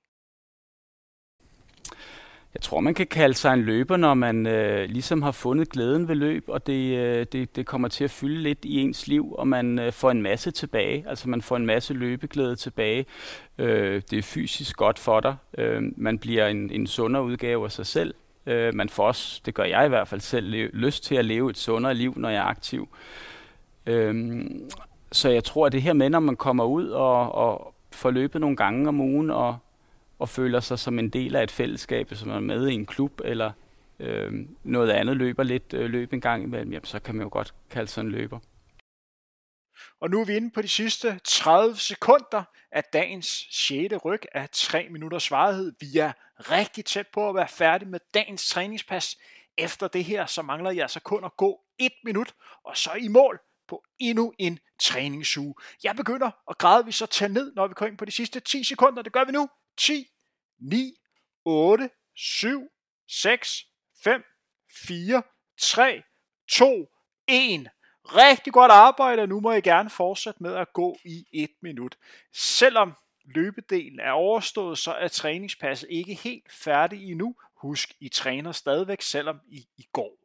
Jeg 2.53 2.61
tror, 2.61 2.79
man 2.79 2.93
kan 2.93 3.07
kalde 3.07 3.33
sig 3.33 3.53
en 3.53 3.61
løber, 3.61 3.97
når 3.97 4.13
man 4.13 4.47
øh, 4.47 4.89
ligesom 4.89 5.21
har 5.21 5.31
fundet 5.31 5.69
glæden 5.69 6.07
ved 6.07 6.15
løb, 6.15 6.43
og 6.47 6.67
det, 6.67 6.97
øh, 6.97 7.25
det, 7.31 7.55
det 7.55 7.65
kommer 7.65 7.87
til 7.87 8.03
at 8.03 8.11
fylde 8.11 8.41
lidt 8.41 8.65
i 8.65 8.79
ens 8.79 9.07
liv, 9.07 9.33
og 9.33 9.47
man 9.47 9.79
øh, 9.79 9.91
får 9.91 10.11
en 10.11 10.21
masse 10.21 10.51
tilbage. 10.51 11.05
Altså 11.07 11.29
man 11.29 11.41
får 11.41 11.55
en 11.55 11.65
masse 11.65 11.93
løbeglæde 11.93 12.55
tilbage. 12.55 13.05
Øh, 13.57 14.01
det 14.09 14.17
er 14.17 14.21
fysisk 14.21 14.77
godt 14.77 14.99
for 14.99 15.19
dig. 15.19 15.35
Øh, 15.57 15.81
man 15.97 16.19
bliver 16.19 16.47
en, 16.47 16.71
en 16.71 16.87
sundere 16.87 17.23
udgave 17.23 17.65
af 17.65 17.71
sig 17.71 17.85
selv. 17.85 18.13
Øh, 18.45 18.75
man 18.75 18.89
får 18.89 19.07
også, 19.07 19.41
det 19.45 19.53
gør 19.53 19.63
jeg 19.63 19.85
i 19.85 19.89
hvert 19.89 20.07
fald 20.07 20.21
selv, 20.21 20.47
lyst 20.73 21.03
til 21.03 21.15
at 21.15 21.25
leve 21.25 21.49
et 21.49 21.57
sundere 21.57 21.93
liv, 21.93 22.13
når 22.17 22.29
jeg 22.29 22.39
er 22.39 22.45
aktiv. 22.45 22.89
Øhm, 23.85 24.69
så 25.11 25.29
jeg 25.29 25.43
tror, 25.43 25.65
at 25.65 25.71
det 25.71 25.81
her 25.81 25.93
med, 25.93 26.09
når 26.09 26.19
man 26.19 26.35
kommer 26.35 26.65
ud 26.65 26.89
og, 26.89 27.31
og 27.31 27.75
får 27.91 28.11
løbet 28.11 28.41
nogle 28.41 28.57
gange 28.57 28.87
om 28.87 29.01
ugen 29.01 29.29
og, 29.29 29.57
og 30.19 30.29
føler 30.29 30.59
sig 30.59 30.79
som 30.79 30.99
en 30.99 31.09
del 31.09 31.35
af 31.35 31.43
et 31.43 31.51
fællesskab, 31.51 32.13
som 32.13 32.29
er 32.29 32.39
med 32.39 32.67
i 32.67 32.73
en 32.73 32.85
klub 32.85 33.21
eller 33.25 33.51
øh, 33.99 34.33
noget 34.63 34.89
andet 34.89 35.17
løber 35.17 35.43
lidt 35.43 35.73
øh, 35.73 35.89
løb 35.89 36.13
en 36.13 36.21
gang 36.21 36.43
imellem, 36.43 36.71
jamen, 36.71 36.85
så 36.85 36.99
kan 36.99 37.15
man 37.15 37.23
jo 37.23 37.29
godt 37.31 37.53
kalde 37.69 37.87
sig 37.87 38.01
en 38.01 38.11
løber. 38.11 38.39
Og 39.99 40.09
nu 40.09 40.21
er 40.21 40.25
vi 40.25 40.35
inde 40.35 40.51
på 40.51 40.61
de 40.61 40.67
sidste 40.67 41.19
30 41.23 41.75
sekunder 41.75 42.43
af 42.71 42.83
dagens 42.83 43.47
6. 43.51 44.05
ryg 44.05 44.21
af 44.31 44.49
3 44.51 44.87
minutters 44.89 45.31
varighed. 45.31 45.73
Vi 45.79 45.99
er 45.99 46.11
rigtig 46.37 46.85
tæt 46.85 47.07
på 47.07 47.29
at 47.29 47.35
være 47.35 47.47
færdige 47.47 47.89
med 47.89 47.99
dagens 48.13 48.49
træningspas. 48.49 49.17
Efter 49.57 49.87
det 49.87 50.03
her, 50.03 50.25
så 50.25 50.41
mangler 50.41 50.71
jeg 50.71 50.81
altså 50.81 50.99
kun 50.99 51.23
at 51.23 51.37
gå 51.37 51.61
1 51.79 51.91
minut, 52.03 52.33
og 52.63 52.77
så 52.77 52.91
i 53.01 53.07
mål 53.07 53.39
på 53.71 53.83
endnu 53.99 54.33
en 54.39 54.59
træningsuge. 54.81 55.55
Jeg 55.83 55.95
begynder 55.95 56.31
at 56.49 56.57
gradvist 56.57 56.97
så 56.97 57.05
tage 57.05 57.33
ned, 57.33 57.53
når 57.55 57.67
vi 57.67 57.73
kommer 57.73 57.89
ind 57.89 57.97
på 57.97 58.05
de 58.05 58.11
sidste 58.11 58.39
10 58.39 58.63
sekunder. 58.63 59.01
Det 59.01 59.13
gør 59.13 59.25
vi 59.25 59.31
nu. 59.31 59.49
10, 59.77 60.07
9, 60.59 60.93
8, 61.45 61.89
7, 62.15 62.67
6, 63.09 63.65
5, 64.03 64.23
4, 64.87 65.23
3, 65.61 66.03
2, 66.51 66.87
1. 67.27 67.67
Rigtig 68.05 68.53
godt 68.53 68.71
arbejde, 68.71 69.27
nu 69.27 69.39
må 69.39 69.51
jeg 69.51 69.63
gerne 69.63 69.89
fortsætte 69.89 70.43
med 70.43 70.55
at 70.55 70.73
gå 70.73 70.97
i 71.05 71.25
et 71.33 71.51
minut. 71.61 71.97
Selvom 72.33 72.93
løbedelen 73.25 73.99
er 73.99 74.11
overstået, 74.11 74.77
så 74.77 74.91
er 74.93 75.07
træningspasset 75.07 75.87
ikke 75.91 76.13
helt 76.13 76.51
færdig 76.51 77.11
endnu. 77.11 77.35
Husk, 77.55 77.93
I 77.99 78.09
træner 78.09 78.51
stadigvæk, 78.51 79.01
selvom 79.01 79.39
I 79.47 79.67
i 79.77 79.87
går. 79.93 80.17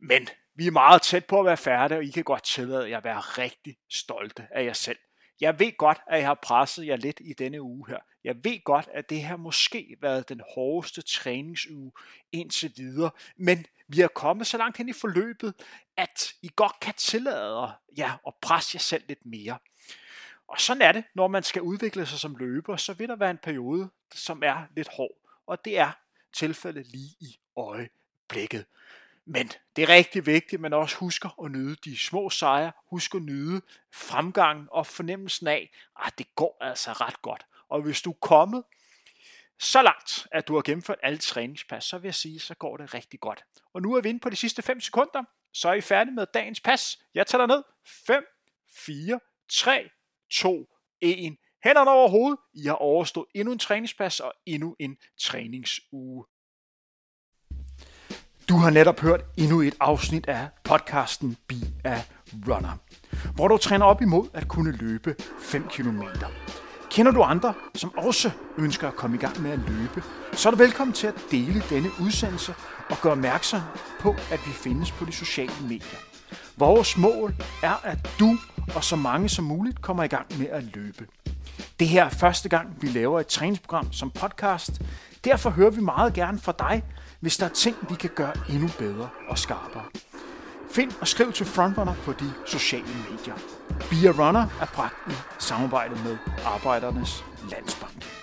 Men 0.00 0.28
vi 0.58 0.66
er 0.66 0.70
meget 0.70 1.02
tæt 1.02 1.24
på 1.24 1.40
at 1.40 1.46
være 1.46 1.56
færdige, 1.56 1.98
og 1.98 2.04
I 2.04 2.10
kan 2.10 2.24
godt 2.24 2.42
tillade 2.42 2.90
jer 2.90 2.98
at 2.98 3.04
være 3.04 3.20
rigtig 3.20 3.76
stolte 3.90 4.46
af 4.50 4.64
jer 4.64 4.72
selv. 4.72 4.98
Jeg 5.40 5.58
ved 5.58 5.76
godt, 5.76 5.98
at 6.06 6.18
jeg 6.18 6.26
har 6.26 6.38
presset 6.42 6.86
jer 6.86 6.96
lidt 6.96 7.20
i 7.20 7.32
denne 7.32 7.62
uge 7.62 7.88
her. 7.88 7.98
Jeg 8.24 8.44
ved 8.44 8.64
godt, 8.64 8.88
at 8.94 9.10
det 9.10 9.22
her 9.22 9.36
måske 9.36 9.96
været 10.00 10.28
den 10.28 10.40
hårdeste 10.54 11.02
træningsuge 11.02 11.92
indtil 12.32 12.72
videre, 12.76 13.10
men 13.36 13.66
vi 13.88 14.00
er 14.00 14.08
kommet 14.08 14.46
så 14.46 14.58
langt 14.58 14.76
hen 14.76 14.88
i 14.88 14.92
forløbet, 14.92 15.54
at 15.96 16.32
I 16.42 16.50
godt 16.56 16.80
kan 16.80 16.94
tillade 16.94 17.72
jer 17.98 18.18
at 18.26 18.34
presse 18.42 18.76
jer 18.76 18.80
selv 18.80 19.04
lidt 19.08 19.26
mere. 19.26 19.58
Og 20.48 20.60
sådan 20.60 20.82
er 20.82 20.92
det, 20.92 21.04
når 21.14 21.28
man 21.28 21.42
skal 21.42 21.62
udvikle 21.62 22.06
sig 22.06 22.18
som 22.18 22.36
løber, 22.36 22.76
så 22.76 22.92
vil 22.92 23.08
der 23.08 23.16
være 23.16 23.30
en 23.30 23.38
periode, 23.42 23.90
som 24.14 24.42
er 24.42 24.62
lidt 24.76 24.88
hård. 24.96 25.16
Og 25.46 25.64
det 25.64 25.78
er 25.78 25.90
tilfældet 26.32 26.86
lige 26.86 27.16
i 27.20 27.38
øjeblikket. 27.56 28.64
Men 29.30 29.50
det 29.76 29.82
er 29.82 29.88
rigtig 29.88 30.26
vigtigt, 30.26 30.54
at 30.54 30.60
man 30.60 30.72
også 30.72 30.96
husker 30.96 31.44
at 31.44 31.50
nyde 31.50 31.76
de 31.84 31.98
små 31.98 32.30
sejre, 32.30 32.72
husk 32.90 33.14
at 33.14 33.22
nyde 33.22 33.62
fremgangen 33.94 34.68
og 34.70 34.86
fornemmelsen 34.86 35.46
af, 35.46 35.70
at 36.06 36.18
det 36.18 36.34
går 36.34 36.56
altså 36.60 36.92
ret 36.92 37.22
godt. 37.22 37.46
Og 37.68 37.82
hvis 37.82 38.02
du 38.02 38.10
er 38.10 38.18
kommet 38.20 38.64
så 39.58 39.82
langt, 39.82 40.26
at 40.32 40.48
du 40.48 40.54
har 40.54 40.62
gennemført 40.62 40.98
alle 41.02 41.18
træningspas, 41.18 41.84
så 41.84 41.98
vil 41.98 42.08
jeg 42.08 42.14
sige, 42.14 42.40
så 42.40 42.54
går 42.54 42.76
det 42.76 42.94
rigtig 42.94 43.20
godt. 43.20 43.44
Og 43.74 43.82
nu 43.82 43.94
er 43.94 44.00
vi 44.00 44.08
inde 44.08 44.20
på 44.20 44.30
de 44.30 44.36
sidste 44.36 44.62
5 44.62 44.80
sekunder 44.80 45.24
så 45.52 45.68
er 45.68 45.74
I 45.74 45.80
færdige 45.80 46.14
med 46.14 46.26
dagens 46.34 46.60
pas. 46.60 46.98
Jeg 47.14 47.26
tæller 47.26 47.46
ned. 47.46 47.62
5, 47.86 48.24
4, 48.68 49.20
3, 49.48 49.90
2, 50.30 50.66
1. 51.00 51.36
Hænderne 51.64 51.90
over 51.90 52.08
hovedet. 52.08 52.38
I 52.54 52.66
har 52.66 52.74
overstået 52.74 53.26
endnu 53.34 53.52
en 53.52 53.58
træningspas 53.58 54.20
og 54.20 54.32
endnu 54.46 54.76
en 54.78 54.96
træningsuge. 55.20 56.24
Du 58.48 58.56
har 58.56 58.70
netop 58.70 59.00
hørt 59.00 59.20
endnu 59.36 59.60
et 59.60 59.74
afsnit 59.80 60.28
af 60.28 60.48
podcasten 60.64 61.36
Be 61.48 61.54
a 61.84 62.00
Runner, 62.48 62.78
hvor 63.34 63.48
du 63.48 63.56
træner 63.56 63.86
op 63.86 64.02
imod 64.02 64.28
at 64.34 64.48
kunne 64.48 64.72
løbe 64.72 65.14
5 65.40 65.68
km. 65.68 66.02
Kender 66.90 67.12
du 67.12 67.22
andre, 67.22 67.54
som 67.74 67.98
også 67.98 68.30
ønsker 68.58 68.88
at 68.88 68.96
komme 68.96 69.16
i 69.16 69.20
gang 69.20 69.42
med 69.42 69.50
at 69.50 69.58
løbe, 69.58 70.02
så 70.32 70.48
er 70.48 70.50
du 70.50 70.56
velkommen 70.56 70.94
til 70.94 71.06
at 71.06 71.14
dele 71.30 71.62
denne 71.70 71.88
udsendelse 72.00 72.54
og 72.90 72.96
gøre 73.02 73.12
opmærksom 73.12 73.60
på, 74.00 74.10
at 74.10 74.40
vi 74.46 74.52
findes 74.52 74.92
på 74.92 75.04
de 75.04 75.12
sociale 75.12 75.52
medier. 75.62 75.98
Vores 76.56 76.96
mål 76.96 77.34
er, 77.62 77.80
at 77.84 78.10
du 78.18 78.36
og 78.74 78.84
så 78.84 78.96
mange 78.96 79.28
som 79.28 79.44
muligt 79.44 79.82
kommer 79.82 80.02
i 80.02 80.08
gang 80.08 80.38
med 80.38 80.46
at 80.46 80.64
løbe. 80.74 81.06
Det 81.80 81.88
her 81.88 82.04
er 82.04 82.08
første 82.10 82.48
gang, 82.48 82.68
vi 82.80 82.86
laver 82.86 83.20
et 83.20 83.26
træningsprogram 83.26 83.92
som 83.92 84.10
podcast. 84.10 84.82
Derfor 85.24 85.50
hører 85.50 85.70
vi 85.70 85.80
meget 85.80 86.14
gerne 86.14 86.38
fra 86.38 86.54
dig, 86.58 86.82
hvis 87.20 87.36
der 87.36 87.44
er 87.44 87.50
ting, 87.50 87.76
vi 87.90 87.94
kan 87.94 88.10
gøre 88.14 88.32
endnu 88.48 88.68
bedre 88.78 89.08
og 89.28 89.38
skarpere. 89.38 89.84
Find 90.70 90.92
og 91.00 91.08
skriv 91.08 91.32
til 91.32 91.46
Frontrunner 91.46 91.94
på 92.04 92.12
de 92.12 92.32
sociale 92.46 92.86
medier. 93.10 93.34
Be 93.90 94.08
a 94.08 94.26
Runner 94.26 94.46
er 94.60 94.66
bragt 94.74 94.94
i 95.10 95.14
samarbejde 95.38 95.94
med 96.04 96.16
Arbejdernes 96.44 97.24
Landsbank. 97.50 98.17